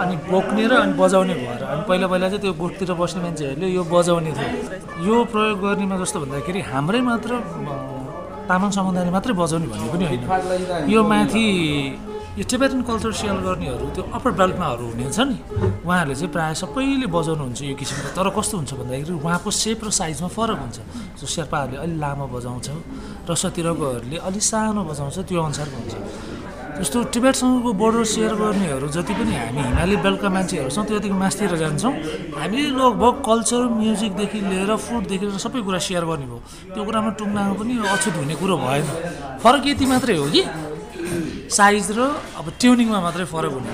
अनि 0.00 0.14
बोक्ने 0.30 0.64
र 0.70 0.72
अनि 0.84 0.92
बजाउने 1.00 1.34
भएर। 1.40 1.62
अनि 1.72 1.82
पहिला 1.88 2.06
पहिला 2.12 2.26
चाहिँ 2.28 2.42
त्यो 2.44 2.52
गोठतिर 2.60 2.90
बस्ने 3.00 3.20
मान्छेहरूले 3.24 3.66
यो 3.76 3.82
बजाउने 3.94 4.30
थियो। 4.36 4.48
यो 5.06 5.14
प्रयोग 5.32 5.58
गर्नेमा 5.64 5.96
जस्तो 6.02 6.18
भन्दाखेरि 6.24 6.60
हाम्रै 6.70 7.00
मात्र 7.08 7.30
तामाङ 8.48 8.70
समुदायले 8.76 9.10
मात्रै 9.16 9.34
बजाउने 9.42 9.66
भन्ने 9.72 9.88
पनि 9.92 10.04
होइन। 10.10 10.22
यो 10.90 11.00
माथि 11.10 11.44
यो 12.38 12.44
टिबेटन 12.46 12.80
कल्चर 12.86 13.12
सेल 13.20 13.38
गर्नेहरू 13.46 13.86
त्यो 13.94 14.02
अप्पर 14.16 14.30
बेल्टमाहरू 14.40 14.84
हुनेछ 14.90 15.18
नि 15.28 15.36
उहाँहरूले 15.82 16.14
चाहिँ 16.14 16.30
प्रायः 16.34 16.54
सबैले 16.62 17.06
बजाउनुहुन्छ 17.10 17.60
यो 17.62 17.74
किसिमको। 17.74 18.08
तर 18.16 18.28
कस्तो 18.38 18.54
हुन्छ 18.58 18.70
भन्दाखेरि 18.80 19.18
उहाँको 19.18 19.50
सेप 19.50 19.80
र 19.84 19.90
साइजमा 19.90 20.28
फरक 20.30 20.58
हुन्छ। 20.62 20.78
जो 21.18 21.26
शेर्पाहरूले 21.26 21.78
अलिक 21.84 21.98
लामो 22.02 22.26
बजाउँछ 22.34 22.68
र 23.28 23.30
सतिरकोहरूले 23.34 24.18
अलिक 24.28 24.42
सानो 24.46 24.82
बजाउँछ 24.90 25.16
त्यो 25.26 25.42
अनुसारको 25.42 25.76
हुन्छ। 25.78 25.94
जस्तो 26.80 26.98
टिबेटसँगको 27.12 27.70
बोर्डर 27.76 28.04
सेयर 28.08 28.32
गर्नेहरू 28.40 28.86
जति 28.96 29.12
पनि 29.12 29.34
हामी 29.36 29.60
हिमाली 29.68 29.96
बेलका 30.00 30.28
मान्छेहरू 30.32 30.70
छौँ 30.72 30.84
त्यतिको 30.88 31.16
मासतिर 31.22 31.52
जान्छौँ 31.62 31.92
हामीले 32.40 32.68
लगभग 32.80 33.14
कल्चर 33.28 33.62
म्युजिकदेखि 33.76 34.40
लिएर 34.48 34.70
फुडदेखि 34.80 35.24
लिएर 35.28 35.40
सबै 35.44 35.60
कुरा 35.60 35.78
सेयर 35.86 36.04
गर्ने 36.08 36.26
भयो 36.30 36.40
त्यो 36.72 36.82
कुरामा 36.88 37.10
टुङ्गामा 37.20 37.52
पनि 37.60 37.72
अछुत 37.84 38.14
हुने 38.20 38.34
कुरो 38.40 38.56
भएन। 38.64 38.86
फरक 39.44 39.62
यति 39.68 39.84
मात्रै 39.92 40.16
हो 40.16 40.26
कि 40.32 40.42
साइज 41.52 41.86
र 41.98 42.00
अब 42.40 42.46
ट्युनिङमा 42.60 42.98
मात्रै 43.06 43.24
फरक 43.28 43.52
हुने। 43.56 43.72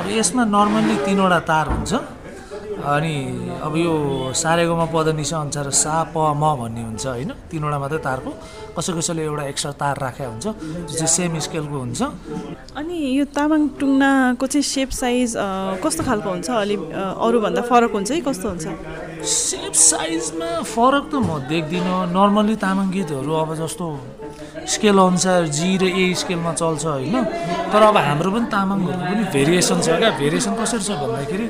अब 0.00 0.06
यसमा 0.18 0.42
नर्मल्ली 0.50 0.96
तिनवटा 1.06 1.38
तार 1.50 1.66
हुन्छ। 1.70 1.92
अनि 2.80 3.14
अब 3.60 3.74
यो 3.76 3.92
सारेगोमा 4.32 4.86
पदनिसा 4.88 5.36
अनुसार 5.44 5.68
सा 5.70 5.94
प 6.12 6.32
म 6.32 6.42
भन्ने 6.60 6.82
हुन्छ 6.88 7.04
होइन? 7.06 7.30
तिनवटा 7.50 7.78
मात्रै 7.78 8.00
तारको। 8.08 8.30
कसै 8.76 8.92
कसैले 8.98 9.22
एउटा 9.24 9.44
एक्स्ट्रा 9.52 9.72
तार 9.82 9.96
राखेको 10.04 10.30
हुन्छ 10.30 10.46
त्यो 10.46 10.94
चाहिँ 10.98 11.12
सेम 11.16 11.38
स्केलको 11.46 11.76
हुन्छ। 11.84 12.00
अनि 12.78 12.96
यो 13.18 13.24
तामाङ 13.36 13.60
टुङ्नाको 13.80 14.46
चाहिँ 14.46 14.64
सेप 14.64 14.90
साइज 14.90 15.28
कस्तो 15.84 16.02
खालको 16.08 16.28
हुन्छ? 16.30 16.48
अलि 16.50 16.76
अरूभन्दा 17.26 17.62
फरक 17.70 17.92
हुन्छ 17.92 18.10
है 18.10 18.20
कस्तो 18.28 18.46
हुन्छ? 18.48 18.66
सेप 19.20 19.74
साइजमा 19.74 20.50
फरक 20.64 21.04
त 21.12 21.14
म 21.18 21.44
देख्दिनँ। 21.50 22.14
नर्मल्ली 22.14 22.56
तामाङ 22.56 22.86
गीतहरू 22.90 23.32
अब 23.42 23.50
जस्तो 23.60 23.86
स्केल 24.66 24.98
अनुसार 24.98 25.46
जी 25.50 25.70
र 25.76 25.84
ए 25.90 26.14
स्केलमा 26.14 26.52
चल्छ 26.54 26.84
होइन। 26.86 27.16
तर 27.72 27.82
अब 27.90 27.96
हाम्रो 27.96 28.30
पनि 28.30 28.46
तामाङहरूको 28.54 29.04
पनि 29.10 29.22
भेरिएसन 29.34 29.78
छ 29.84 29.88
क्या। 30.00 30.10
भेरिएसन 30.20 30.52
कसरी 30.60 30.84
छ 30.86 30.90
भन्दाखेरि 31.02 31.46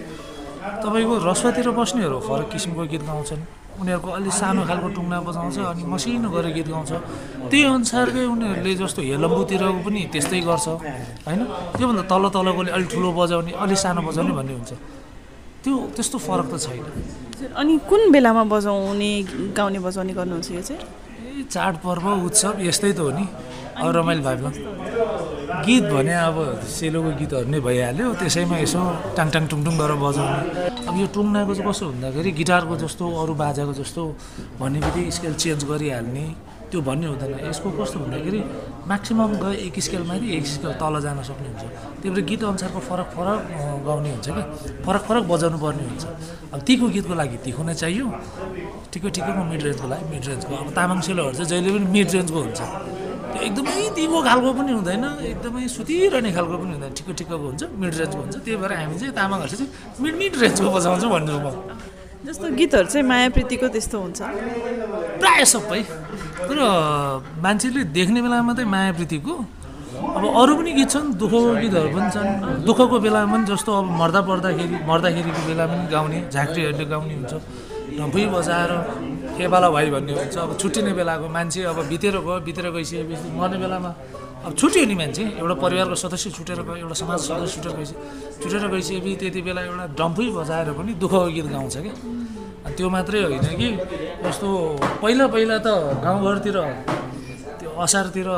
तपाईँको 0.82 1.14
रस्वातिर 1.28 1.70
बस्नेहरू 1.76 2.18
फरक 2.28 2.48
किसिमको 2.52 2.82
गीत 2.92 3.02
गाउँछन्। 3.04 3.59
उनीहरूको 3.78 4.10
अलिक 4.18 4.34
सानो 4.40 4.60
खालको 4.68 4.88
टुङ्ना 4.96 5.16
बजाउँछ 5.28 5.56
अनि 5.72 5.82
मसिनो 5.86 6.28
गरेर 6.34 6.52
गीत 6.56 6.68
गाउँछ। 6.74 6.92
त्यही 7.50 7.64
अनुसारकै 7.76 8.24
उनीहरूले 8.34 8.72
जस्तो 8.82 9.00
हेलम्बुतिरको 9.10 9.80
पनि 9.86 10.00
त्यस्तै 10.12 10.40
गर्छ 10.48 10.66
होइन? 11.26 11.40
त्योभन्दा 11.78 12.02
तल 12.10 12.24
तलकोले 12.34 12.70
अलिक 12.76 12.88
ठुलो 12.90 13.10
बजाउने 13.20 13.52
अलिक 13.62 13.78
सानो 13.84 14.00
बजाउने 14.08 14.32
भन्ने 14.38 14.52
हुन्छ। 14.58 14.72
त्यो 15.62 15.74
त्यस्तो 15.96 16.16
फरक 16.26 16.46
त 16.52 16.54
छैन। 16.64 16.84
अनि 17.60 17.72
कुन 17.88 18.02
बेलामा 18.12 18.44
बजाउने 18.54 19.10
गाउने 19.56 19.78
बजाउने 19.86 20.12
गर्नुहुन्छ 20.18 20.48
यो 20.50 20.62
चाहिँ? 20.68 20.82
चाडपर्व 21.52 22.06
उत्सव 22.26 22.60
यस्तै 22.68 22.92
त 22.92 23.00
हो 23.00 23.10
नि। 23.16 23.24
अब 23.78 23.88
रमाइलो 23.96 24.22
भए 24.26 24.50
गीत 25.66 25.84
भने 25.92 26.14
अब 26.28 26.36
सेलोको 26.66 27.10
गीतहरू 27.20 27.48
नै 27.52 27.60
भइहाल्यो। 27.60 28.06
त्यसैमा 28.20 28.56
यसो 28.64 28.80
टाङटाङ 29.16 29.44
टुङटुङ 29.50 29.74
गरेर 29.80 29.98
बजाउने। 30.04 30.40
अब 30.88 30.94
यो 31.00 31.06
टुङ्नाको 31.14 31.52
चाहिँ 31.54 31.68
कस्तो 31.68 31.84
भन्दाखेरि 31.92 32.30
गिटारको 32.40 32.74
जस्तो 32.82 33.04
अरू 33.20 33.32
बाजाको 33.42 33.72
जस्तो 33.80 34.02
भन्ने 34.60 34.78
बित्तिकै 34.84 35.10
स्केल 35.16 35.34
चेन्ज 35.42 35.60
गरिहाल्ने 35.70 36.24
त्यो 36.70 36.80
भन्ने 36.86 37.06
हुँदैन। 37.12 37.32
यसको 37.50 37.68
कस्तो 37.78 37.98
भन्दाखेरि 37.98 38.40
म्याक्सिमम् 38.90 39.34
गए 39.42 39.54
एक 39.66 39.74
स्केलमा 39.86 40.14
एक 40.38 40.44
स्केल 40.54 40.72
तल 40.80 40.94
जान 41.04 41.18
सक्ने 41.28 41.48
हुन्छ। 41.50 41.62
त्यही 42.00 42.10
भएर 42.14 42.24
गीत 42.30 42.42
अनुसारको 42.50 42.80
फरक 42.88 43.08
फरक 43.16 43.40
गाउने 43.86 44.10
हुन्छ 44.14 44.28
कि 44.30 44.42
फरक 44.86 45.02
फरक 45.08 45.24
बजाउनु 45.32 45.58
पर्ने 45.58 45.82
हुन्छ। 45.90 46.04
अब 46.54 46.60
तिखो 46.66 46.86
गीतको 46.94 47.14
लागि 47.20 47.36
तिखो 47.44 47.62
नै 47.68 47.74
चाहियो। 47.74 48.06
ठिकै 48.90 49.08
ठिकैको 49.16 49.42
मिड 49.50 49.60
रेन्जको 49.66 49.86
लागि 49.92 50.04
मिड 50.14 50.22
रेन्जको। 50.30 50.52
अब 50.62 50.68
तामाङ 50.78 50.98
सेलोहरू 51.06 51.34
चाहिँ 51.36 51.50
जहिले 51.50 51.70
पनि 51.74 51.86
मिड 51.94 52.08
रेन्जको 52.14 52.38
हुन्छ। 52.38 52.60
त्यो 53.30 53.40
एकदमै 53.48 53.82
तिखो 53.96 54.18
खालको 54.28 54.50
पनि 54.58 54.70
हुँदैन 54.78 55.04
एकदमै 55.32 55.62
सुतिरहने 55.76 56.30
खालको 56.36 56.56
पनि 56.62 56.72
हुँदैन। 56.74 56.92
ठिक्क 56.98 57.10
ठिक्कको 57.18 57.46
हुन्छ 57.50 57.62
मिड 57.80 57.92
रेन्जको 58.00 58.20
हुन्छ। 58.22 58.36
त्यही 58.44 58.56
भएर 58.62 58.72
हामी 58.80 58.94
चाहिँ 59.00 59.14
तामाङहरू 59.18 59.56
चाहिँ 59.60 59.70
मिड 60.02 60.14
मिड 60.20 60.32
रेन्जको 60.42 60.68
बजाउँछौँ 60.76 61.10
भन्छु 61.14 61.38
म 61.40 61.48
जस्तो 62.20 62.46
गीतहरू 62.52 62.88
चाहिँ 62.92 63.06
माया 63.08 63.28
प्रीतिको 63.32 63.66
त्यस्तो 63.74 63.96
हुन्छ। 63.96 64.20
प्रायः 65.20 65.46
सबै। 65.52 65.80
तर 66.48 66.58
मान्छेले 67.44 67.80
देख्ने 67.96 68.20
बेलामा 68.24 68.44
मात्रै 68.48 68.66
माया 68.68 68.92
प्रीतिको 68.98 69.34
अब 70.00 70.24
अरू 70.40 70.52
पनि 70.58 70.70
गीत 70.76 70.88
छन् 70.92 71.06
दुःखको 71.16 71.40
गीतहरू 71.64 71.88
पनि 71.96 72.08
छन्। 72.12 72.28
दुःखको 72.68 72.96
बेलामा 73.04 73.32
पनि 73.32 73.44
जस्तो 73.48 73.70
अब 73.72 73.86
मर्दा 74.00 74.20
पर्दाखेरि 74.28 74.76
मर्दाखेरिको 74.90 75.40
बेला 75.48 75.64
पनि 75.70 75.84
गाउने 75.94 76.18
झाँक्रीहरूले 76.34 76.84
गाउने 76.92 77.14
हुन्छ। 77.20 77.32
ढम्फुई 77.96 78.24
बजाएर 78.36 78.70
केबाला 79.40 79.68
भाइ 79.72 79.88
भन्ने 79.90 80.12
हुन्छ। 80.12 80.36
अब 80.36 80.50
छुट्टिने 80.60 80.92
बेलाको 80.92 81.26
मान्छे 81.32 81.60
अब 81.72 81.78
बितेर 81.88 82.16
गयो 82.20 82.40
बितेर 82.44 82.66
गइसकेपछि 82.76 83.28
मर्ने 83.40 83.56
बेलामा 83.56 83.90
अब 84.44 84.52
छुट्यो 84.56 84.84
नि 84.84 84.94
मान्छे। 85.00 85.24
एउटा 85.40 85.54
परिवारको 85.64 85.96
सदस्य 86.04 86.30
छुटेर 86.36 86.60
गयो 86.68 86.76
एउटा 86.84 86.96
समाज 87.00 87.18
सदस्य 87.28 87.52
छुटेर 87.56 87.72
गइसक्यो 87.76 88.00
छुटेर 88.42 88.64
गइसकेपछि 88.68 89.16
त्यति 89.20 89.40
बेला 89.48 89.60
एउटा 89.64 89.84
डम्फुई 89.96 90.28
बजाएर 90.36 90.68
पनि 90.76 90.92
दुःखको 91.00 91.28
गीत 91.36 91.46
गाउँछ 91.56 91.76
कि 91.84 91.92
त्यो 92.76 92.88
मात्रै 92.92 93.20
होइन 93.24 93.48
कि 93.60 93.68
जस्तो 94.24 94.48
पहिला 95.00 95.26
पहिला 95.34 95.56
त 95.64 95.68
गाउँघरतिर 96.04 96.56
त्यो 97.60 97.68
असारतिर 97.84 98.28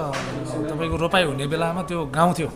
तपाईँको 0.71 0.97
रोपाइ 1.03 1.23
हुने 1.27 1.47
बेलामा 1.51 1.83
त्यो 1.91 1.99
गाउँथ्यो। 2.15 2.49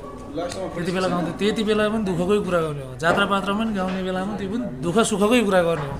त्यति 0.74 0.92
बेला 0.92 1.08
गाउँथ्यो। 1.08 1.34
त्यति 1.40 1.62
बेला 1.64 1.82
पनि 1.88 2.04
दुःखकै 2.06 2.38
कुरा 2.46 2.60
गर्ने 2.66 2.82
हो। 2.86 2.92
जात्रा 3.02 3.24
पात्रमा 3.26 3.62
पनि 3.62 3.72
गाउने 3.78 4.02
बेलामा 4.06 4.32
त्यो 4.38 4.48
पनि 4.52 4.64
दुःख 4.84 4.96
सुखकै 5.10 5.40
कुरा 5.46 5.60
गर्ने 5.68 5.86
हो। 5.90 5.96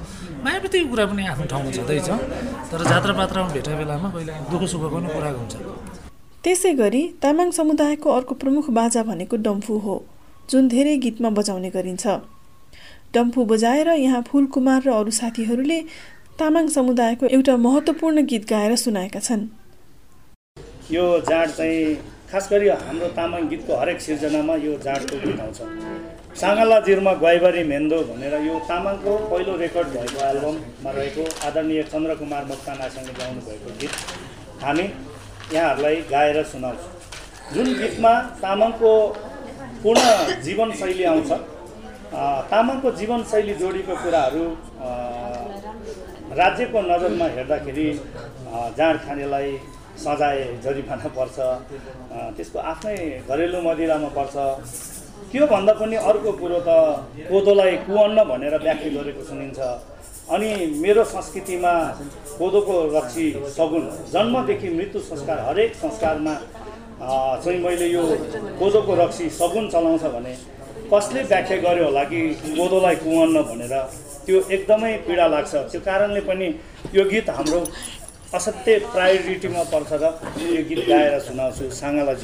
मायापतिको 0.47 0.89
कुरा 0.91 1.05
पनि 1.11 1.23
आफ्नो 1.27 1.45
ठाउँमा 1.51 1.71
छँदैछ 1.77 2.09
तर 2.71 2.81
जात्रा 2.89 3.13
पात्रमा 3.19 3.49
भेटा 3.55 3.73
बेलामा 3.79 4.09
कहिले 4.15 4.33
दुःख 4.51 4.63
सुखको 4.73 4.89
पनि 4.95 5.09
कुरा 5.15 5.31
हुन्छ। 5.39 5.55
त्यसै 6.45 6.73
गरी 6.81 7.03
तामाङ 7.23 7.49
समुदायको 7.57 8.09
अर्को 8.17 8.35
प्रमुख 8.43 8.67
बाजा 8.79 9.03
भनेको 9.09 9.37
डम्फु 9.47 9.79
हो 9.87 9.97
जुन 10.51 10.69
धेरै 10.75 10.97
गीतमा 11.05 11.31
बजाउने 11.39 11.71
गरिन्छ। 11.77 12.07
डम्फु 13.15 13.45
बजाएर 13.53 13.89
यहाँ 14.07 14.23
फुलकुमार 14.29 14.81
र 14.87 14.91
अरू 14.99 15.11
साथीहरूले 15.19 15.79
तामाङ 16.39 16.69
समुदायको 16.77 17.27
एउटा 17.37 17.57
महत्त्वपूर्ण 17.67 18.25
गीत 18.31 18.45
गाएर 18.53 18.77
सुनाएका 18.85 19.21
छन्। 19.29 19.43
यो 20.95 21.05
जाँड 21.31 21.51
चाहिँ 21.59 21.83
खास 22.31 22.49
गरी 22.53 22.69
हाम्रो 22.87 23.09
तामाङ 23.19 23.49
गीतको 23.51 23.81
हरेक 23.81 24.01
सिर्जनामा 24.07 24.55
यो 24.67 24.79
जाँडको 24.87 25.17
गीत 25.27 25.41
आउँछ। 25.41 25.59
साङ्गाला 26.41 26.79
जिरमा 26.87 27.13
गैबारी 27.25 27.63
मेन्दो 27.73 27.99
भनेर 28.09 28.35
यो 28.47 28.55
तामाङको 28.69 29.13
पहिलो 29.31 29.53
रेकर्ड 29.63 29.89
भएको 29.97 30.19
एल्बममा 30.31 30.91
रहेको 30.97 31.23
आदरणीय 31.49 31.83
चन्द्रकुमार 31.93 32.43
मोक्तानासँग 32.51 33.09
गाउनु 33.19 33.41
भएको 33.47 33.71
गीत 33.81 33.95
हामी 34.65 34.85
यहाँहरूलाई 35.55 35.97
गाएर 36.13 36.39
सुनाउँछौँ। 36.53 36.93
जुन 37.55 37.69
गीतमा 37.81 38.13
तामाङको 38.43 38.91
पूर्ण 39.83 40.05
जीवनशैली 40.47 41.05
आउँछ 41.13 41.31
तामाङको 42.53 42.89
जीवनशैली 43.01 43.55
जोडिएको 43.63 43.95
कुराहरू 44.03 44.45
राज्यको 46.41 46.79
नजरमा 46.91 47.27
हेर्दाखेरि 47.37 47.89
जाँड 48.79 48.99
खानेलाई 49.07 49.51
सजाय 50.05 50.39
जरिमाना 50.65 51.09
पर्छ 51.17 51.37
त्यसको 52.37 52.59
आफ्नै 52.73 52.97
घरेलु 53.29 53.59
मदिरामा 53.69 54.11
पर्छ 54.19 54.37
त्यो 55.33 55.47
भन्दा 55.47 55.73
पनि 55.81 55.97
अर्को 56.09 56.33
कुरो 56.41 56.59
त 56.67 56.71
कोदोलाई 57.29 57.77
कुअन्न 57.87 58.19
भनेर 58.31 58.55
व्याख्या 58.65 58.91
गरेको 58.97 59.23
सुनिन्छ। 59.31 59.59
अनि 60.35 60.51
मेरो 60.83 61.03
संस्कृतिमा 61.05 61.73
कोदोको 62.39 62.75
रक्सी 62.97 63.27
सगुन। 63.57 63.85
जन्मदेखि 64.13 64.69
मृत्यु 64.79 65.01
संस्कार 65.11 65.39
हरेक 65.49 65.75
संस्कारमा 65.83 66.35
चाहिँ 67.43 67.59
मैले 67.65 67.87
यो 67.87 68.03
कोदोको 68.59 68.93
रक्सी 69.03 69.29
सगुन 69.41 69.69
चलाउँछ 69.75 70.05
भने 70.15 70.33
कसले 70.93 71.23
व्याख्या 71.31 71.57
गर्यो 71.67 71.85
होला 71.85 72.03
कि 72.11 72.21
कोदोलाई 72.59 72.97
कुअन्न 73.05 73.43
भनेर? 73.51 73.75
त्यो 74.27 74.37
एकदमै 74.57 74.93
पीडा 75.07 75.27
लाग्छ। 75.35 75.55
त्यो 75.71 75.81
कारणले 75.87 76.21
पनि 76.29 76.47
यो 76.95 77.05
गीत 77.11 77.31
हाम्रो 77.37 77.61
असाध्यै 78.35 78.79
प्रायोरिटीमा 78.95 79.63
पर्छ 79.73 79.91
र 80.03 80.05
यो 80.55 80.63
गीत 80.69 80.83
गाएर 80.89 81.19
सुनाउँछु 81.27 81.71
साङ्गाला 81.81 82.15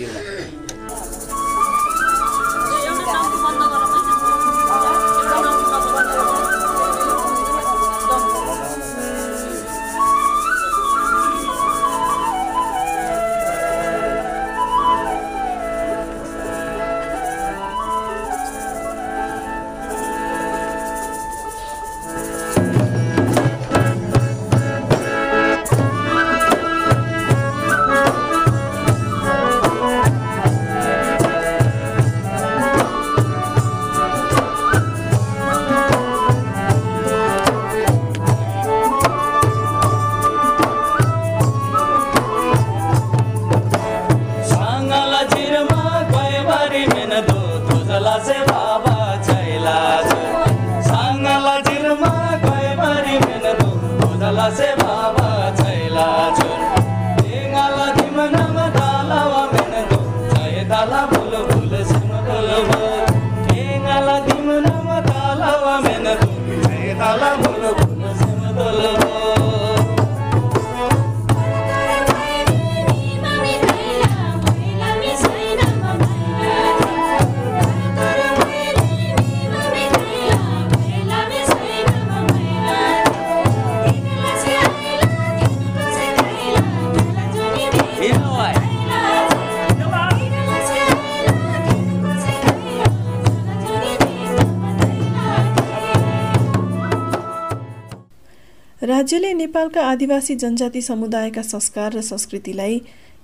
राज्यले 99.02 99.32
नेपालका 99.34 99.82
आदिवासी 99.82 100.34
जनजाति 100.38 100.80
समुदायका 100.82 101.42
संस्कार 101.42 101.92
र 101.92 102.00
संस्कृतिलाई 102.00 102.74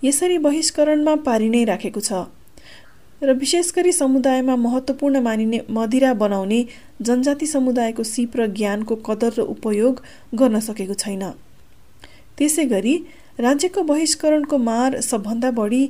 यसरी 0.05 0.39
बहिष्करणमा 0.47 1.15
पारि 1.27 1.49
नै 1.49 1.63
राखेको 1.65 2.01
छ 2.01 2.23
र 3.23 3.35
विशेष 3.39 3.71
गरी 3.77 3.93
समुदायमा 3.93 4.57
महत्त्वपूर्ण 4.57 5.21
मानिने 5.23 5.61
मदिरा 5.71 6.13
बनाउने 6.23 6.59
जनजाति 7.01 7.47
समुदायको 7.47 8.03
सिप 8.05 8.35
र 8.37 8.47
ज्ञानको 8.59 8.97
कदर 9.07 9.39
र 9.39 9.47
उपयोग 9.55 10.03
गर्न 10.35 10.61
सकेको 10.61 10.95
छैन। 10.95 11.23
त्यसै 12.39 12.65
गरी 12.75 12.97
राज्यको 13.39 13.83
बहिष्करणको 13.93 14.59
मार 14.59 15.01
सबभन्दा 15.11 15.51
बढी 15.61 15.83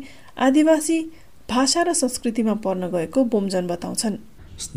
आदिवासी 0.49 1.01
भाषा 1.49 1.89
र 1.89 1.97
संस्कृतिमा 2.05 2.55
पर्न 2.61 2.93
गएको 2.93 3.25
बोमजन 3.33 3.67
बताउँछन्। 3.73 4.21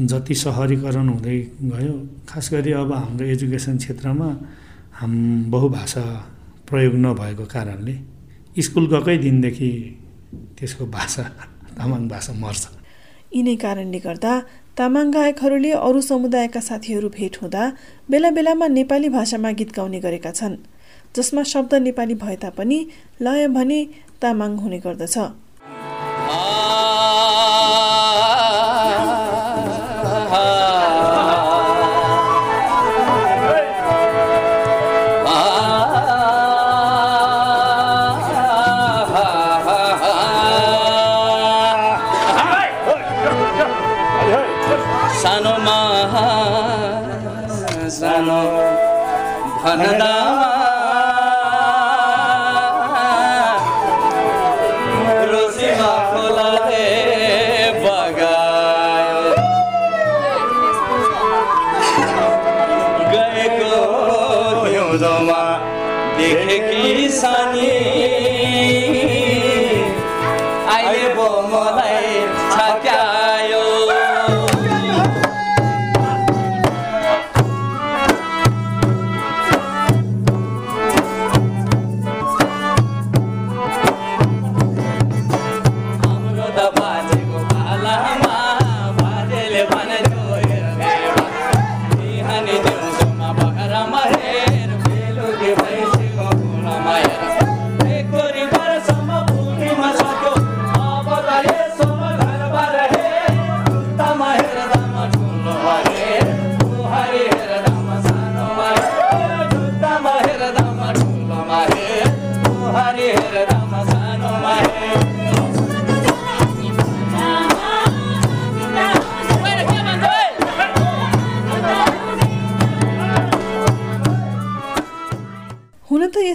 जति 0.08 0.36
सहरीकरण 0.48 1.08
हुँदै 1.10 1.40
गयो 1.68 1.94
खास 2.32 2.54
गरी 2.54 2.72
अब 2.80 2.94
हाम्रो 2.94 3.26
एजुकेसन 3.28 3.78
क्षेत्रमा 3.78 4.32
हाम 5.02 5.14
बहुभाषा 5.52 6.02
प्रयोग 6.70 6.96
नभएको 7.04 7.46
कारणले 7.54 7.94
स्कुल 8.62 8.86
गएकै 8.92 9.18
दिनदेखि 9.18 9.70
त्यसको 10.58 10.86
भाषा 10.96 11.24
तामाङ 11.78 12.02
भाषा 12.08 12.34
मर्छ। 12.38 12.64
यिनै 13.34 13.56
कारणले 13.64 14.00
गर्दा 14.06 14.34
तामाङ 14.78 15.06
गायकहरूले 15.18 15.72
अरू 15.88 16.02
समुदायका 16.06 16.62
साथीहरू 16.70 17.10
भेट 17.18 17.34
हुँदा 17.42 17.64
बेला 18.12 18.30
बेलामा 18.38 18.68
नेपाली 18.78 19.10
भाषामा 19.18 19.52
गीत 19.58 19.72
गाउने 19.78 20.00
गरेका 20.06 20.32
छन् 20.40 20.62
जसमा 21.18 21.44
शब्द 21.54 21.74
नेपाली 21.88 22.16
भए 22.22 22.36
तापनि 22.46 22.80
लय 23.26 23.48
भने 23.58 23.80
तामाङ 24.22 24.52
हुने 24.62 24.80
गर्दछ। 24.86 25.18
देखेकी 66.52 67.08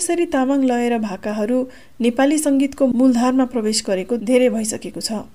यसरी 0.06 0.26
तामाङ 0.26 0.60
लय 0.62 0.88
र 0.88 0.98
भाकाहरू 1.02 1.58
नेपाली 2.00 2.36
सङ्गीतको 2.38 2.86
मूलधारमा 2.94 3.44
प्रवेश 3.52 3.78
गरेको 3.86 4.16
धेरै 4.22 4.48
भइसकेको 4.48 5.00
छ। 5.00 5.26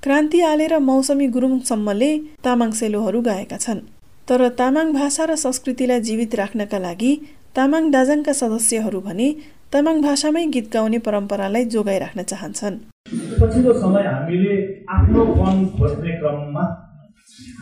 क्रान्ति 0.03 0.39
आले 0.41 0.67
र 0.67 0.77
मौसमी 0.81 1.27
गुरुङसम्मले 1.35 2.11
तामाङ 2.43 2.71
सेलोहरू 2.79 3.19
गाएका 3.21 3.57
छन्। 3.57 3.79
तर 4.27 4.41
तामाङ 4.61 4.87
भाषा 4.93 5.23
र 5.25 5.35
संस्कृतिलाई 5.35 5.99
जीवित 6.07 6.31
राख्नका 6.35 6.79
लागि 6.85 7.11
तामाङ 7.55 7.83
दाजाङका 7.95 8.33
सदस्यहरू 8.41 8.99
भने 9.07 9.27
तामाङ 9.73 9.95
भाषामै 10.01 10.45
गीत 10.55 10.67
गाउने 10.73 10.99
परम्परालाई 11.07 11.63
जोगाइराख्न 11.73 12.19
चाहन्छन्। 12.31 12.75
पछिल्लो 13.41 13.71
समय 13.83 14.03
हामीले 14.09 14.55
आफ्नो 14.97 15.21
वन 15.39 15.57
खोज्ने 15.77 16.11
क्रममा 16.19 16.65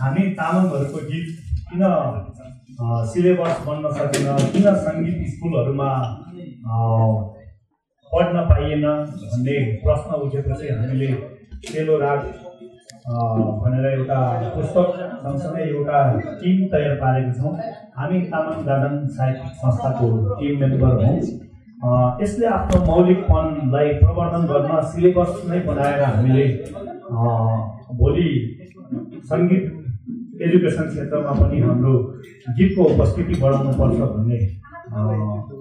हामी 0.02 0.24
तामाङहरूको 0.40 1.00
गीत 1.12 1.28
किन 1.70 1.84
सिलेबस 3.12 3.56
बन्न 3.68 3.86
सकेन 4.00 4.28
किन 4.54 4.68
सङ्गीत 4.86 5.20
स्कुलहरूमा 5.34 5.90
पढ्न 6.70 8.42
पाइएन 8.50 8.86
भन्ने 9.22 9.58
प्रश्न 9.84 10.10
उठेपछि 10.26 10.68
हामीले 10.70 11.10
सेलो 11.68 11.98
राग 12.00 12.20
भनेर 13.62 13.86
एउटा 13.92 14.20
पुस्तक 14.56 14.88
सँगसँगै 15.24 15.64
एउटा 15.64 16.00
टिम 16.42 16.58
तयार 16.72 16.96
पारेका 17.02 17.32
छौँ। 17.40 17.54
हामी 17.98 18.20
तामाङ 18.34 18.60
दादाङ 18.68 18.94
साहित्यिक 19.18 19.54
संस्थाको 19.62 20.10
टिम 20.40 20.54
मेम्बर 20.62 20.94
हौँ। 21.04 21.16
यसले 22.22 22.46
आफ्नो 22.54 22.78
मौलिकपनलाई 22.86 23.94
प्रवर्धन 24.00 24.46
गर्न 24.52 24.72
सिलेबस 24.92 25.32
नै 25.50 25.60
बनाएर 25.68 26.02
हामीले 26.04 26.46
भोलि 28.00 28.30
सङ्गीत 29.32 30.42
एजुकेसन 30.48 30.86
क्षेत्रमा 30.90 31.32
पनि 31.40 31.58
हाम्रो 31.62 31.94
गीतको 32.58 32.84
उपस्थिति 32.94 33.42
बढाउनु 33.42 33.72
पर्छ 33.80 34.00
भन्ने 34.14 34.40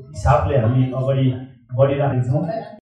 हिसाबले 0.09 0.59
हामी 0.59 0.91
अगाडि 0.99 1.31
बढिरहेका 1.79 2.23
छौँ। 2.29 2.78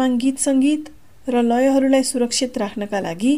तामाङ 0.00 0.16
गीत 0.16 0.38
सङ्गीत 0.40 0.84
र 1.28 1.40
लयहरूलाई 1.44 2.04
सुरक्षित 2.10 2.52
राख्नका 2.60 2.98
लागि 3.06 3.32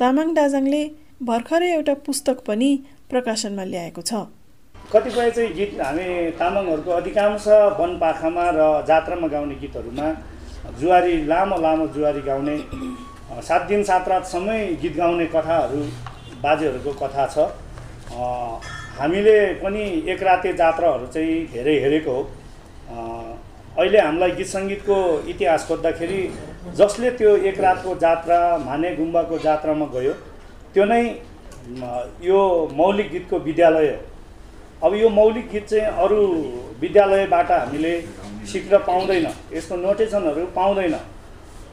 तामाङ 0.00 0.28
दाजाङले 0.38 0.80
भर्खरै 1.28 1.70
एउटा 1.76 1.94
पुस्तक 2.06 2.36
पनि 2.48 2.68
प्रकाशनमा 3.10 3.64
ल्याएको 3.64 4.02
छ। 4.08 4.12
कतिपय 4.92 5.30
चाहिँ 5.36 5.52
गीत 5.58 5.72
हामी 5.80 6.08
तामाङहरूको 6.40 6.90
अधिकांश 7.00 7.46
वनपाखामा 7.78 8.44
र 8.56 8.60
जात्रामा 8.84 9.28
गाउने 9.34 9.56
गीतहरूमा 9.62 10.08
जुवारी 10.80 11.14
लामो 11.32 11.56
लामो 11.64 11.86
जुवारी 11.96 12.22
गाउने 12.28 12.56
सात 13.48 13.62
दिन 13.72 13.82
सात 13.88 14.04
रातसम्मै 14.12 14.60
गीत 14.84 14.94
गाउने 15.00 15.26
कथाहरू 15.32 15.80
बाजेहरूको 16.44 16.92
कथा 17.00 17.24
छ। 17.34 17.36
हामीले 19.00 19.38
पनि 19.64 19.84
एक 20.12 20.22
राते 20.22 20.52
जात्राहरू 20.60 21.06
चाहिँ 21.16 21.40
धेरै 21.54 21.76
हेरेको 21.84 22.12
हो। 22.12 22.22
अहिले 23.78 23.98
हामीलाई 23.98 24.30
गीत 24.38 24.46
सङ्गीतको 24.46 24.96
इतिहास 25.28 25.66
खोज्दाखेरि 25.68 26.18
जसले 26.78 27.10
त्यो 27.18 27.30
एक 27.50 27.60
रातको 27.60 27.94
जात्रा 28.02 28.36
माने 28.66 28.94
गुम्बाको 28.96 29.38
जात्रामा 29.46 29.86
गयो 29.94 30.12
त्यो 30.74 30.84
नै 30.90 31.02
यो 32.22 32.38
मौलिक 32.80 33.10
गीतको 33.12 33.38
विद्यालय 33.48 33.88
हो। 33.90 33.98
अब 34.86 34.94
यो 34.94 35.08
मौलिक 35.10 35.50
गीत 35.52 35.66
चाहिँ 35.66 35.86
अरू 36.04 36.20
विद्यालयबाट 36.80 37.50
हामीले 37.50 37.92
सिक्न 38.52 38.78
पाउँदैन 38.86 39.26
यस्तो 39.52 39.76
नोटेसनहरू 39.76 40.46
पाउँदैन। 40.54 40.94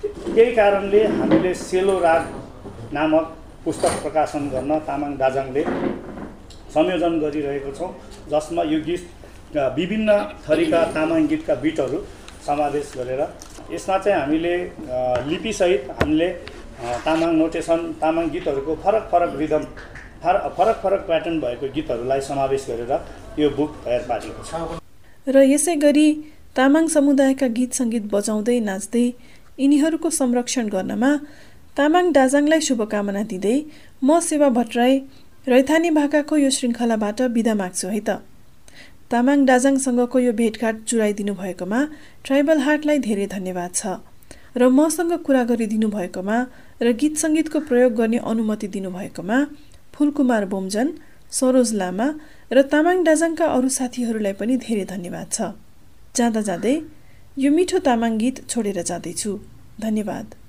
त्यही 0.02 0.52
कारणले 0.56 1.06
हामीले 1.06 1.54
सेलो 1.62 2.00
राग 2.02 2.22
नामक 2.94 3.26
पुस्तक 3.66 4.02
प्रकाशन 4.04 4.50
गर्न 4.50 4.80
तामाङ 4.88 5.12
दाजाङले 5.22 5.64
संयोजन 6.74 7.20
गरिरहेको 7.24 7.72
छौँ 7.78 7.90
जसमा 8.32 8.64
यो 8.74 8.80
गीत 8.88 9.04
विभिन्न 9.56 10.10
थरीका 10.48 10.84
तामाङ 10.96 11.28
गीतका 11.28 11.56
बिटहरू 11.64 11.98
समावेश 12.48 12.92
गरेर 12.98 13.22
यसमा 13.72 13.98
चाहिँ 13.98 14.20
हामीले 14.20 14.56
लिपिसहित 15.32 15.90
हामीले 16.00 16.30
तामाङ 17.06 17.32
नोटेसन 17.42 17.82
तामाङ 18.02 18.30
गीतहरूको 18.36 18.76
फरक 18.84 19.04
फरक 19.12 19.36
रिदम 19.42 19.64
फर 20.24 20.36
फरक 20.58 20.78
फरक 20.84 21.02
प्याटर्न 21.10 21.40
भएको 21.42 21.68
गीतहरूलाई 21.76 22.22
समावेश 22.30 22.66
गरेर 22.70 22.92
यो 23.42 23.50
बुक 23.58 23.72
तयार 23.86 24.02
पारेको 24.10 24.42
छ। 24.50 24.52
र 25.28 25.44
यसै 25.54 25.76
गरी 25.86 26.08
तामाङ 26.58 26.88
समुदायका 26.96 27.48
गीत 27.58 27.72
सङ्गीत 27.80 28.06
बजाउँदै 28.16 28.60
नाच्दै 28.70 29.06
यिनीहरूको 29.60 30.10
संरक्षण 30.22 30.66
गर्नमा 30.76 31.12
तामाङ 31.78 32.06
दाजाङलाई 32.18 32.62
शुभकामना 32.70 33.24
दिँदै 33.32 33.58
म 34.04 34.20
सेवा 34.30 34.50
भट्टराई 34.58 34.94
रैथाने 35.54 35.92
भाकाको 36.00 36.38
यो 36.44 36.50
श्रृङ्खलाबाट 36.58 37.22
बिदा 37.38 37.54
माग्छु 37.62 37.88
है 37.88 38.02
त। 38.08 38.10
तामाङ 39.12 39.40
दाजाङसँगको 39.50 40.18
यो 40.26 40.32
भेटघाट 40.42 40.76
जुराइदिनु 40.90 41.34
भएकोमा 41.42 41.80
ट्राइबल 42.26 42.60
हार्टलाई 42.66 43.00
धेरै 43.08 43.28
धन्यवाद 43.36 43.72
छ 43.80 43.84
र 44.60 44.68
मसँग 44.78 45.14
कुरा 45.26 45.44
गरिदिनु 45.52 45.88
भएकोमा 45.96 46.38
र 46.86 46.88
गीत 47.02 47.14
सङ्गीतको 47.24 47.60
प्रयोग 47.70 47.94
गर्ने 48.00 48.20
अनुमति 48.32 48.68
दिनुभएकोमा 48.76 49.38
फुलकुमार 49.96 50.46
बोमजन 50.54 50.88
सरोज 51.40 51.70
लामा 51.82 52.08
र 52.52 52.62
तामाङ 52.72 52.98
दाजाङका 53.08 53.46
अरू 53.58 53.70
साथीहरूलाई 53.80 54.34
पनि 54.40 54.56
धेरै 54.66 54.86
धन्यवाद 54.94 55.28
छ। 55.36 55.56
जाँदा 56.18 56.42
जाँदै 56.50 56.76
यो 57.44 57.50
मिठो 57.58 57.80
तामाङ 57.88 58.18
गीत 58.24 58.38
छोडेर 58.52 58.80
जाँदैछु। 58.90 59.32
धन्यवाद। 59.86 60.41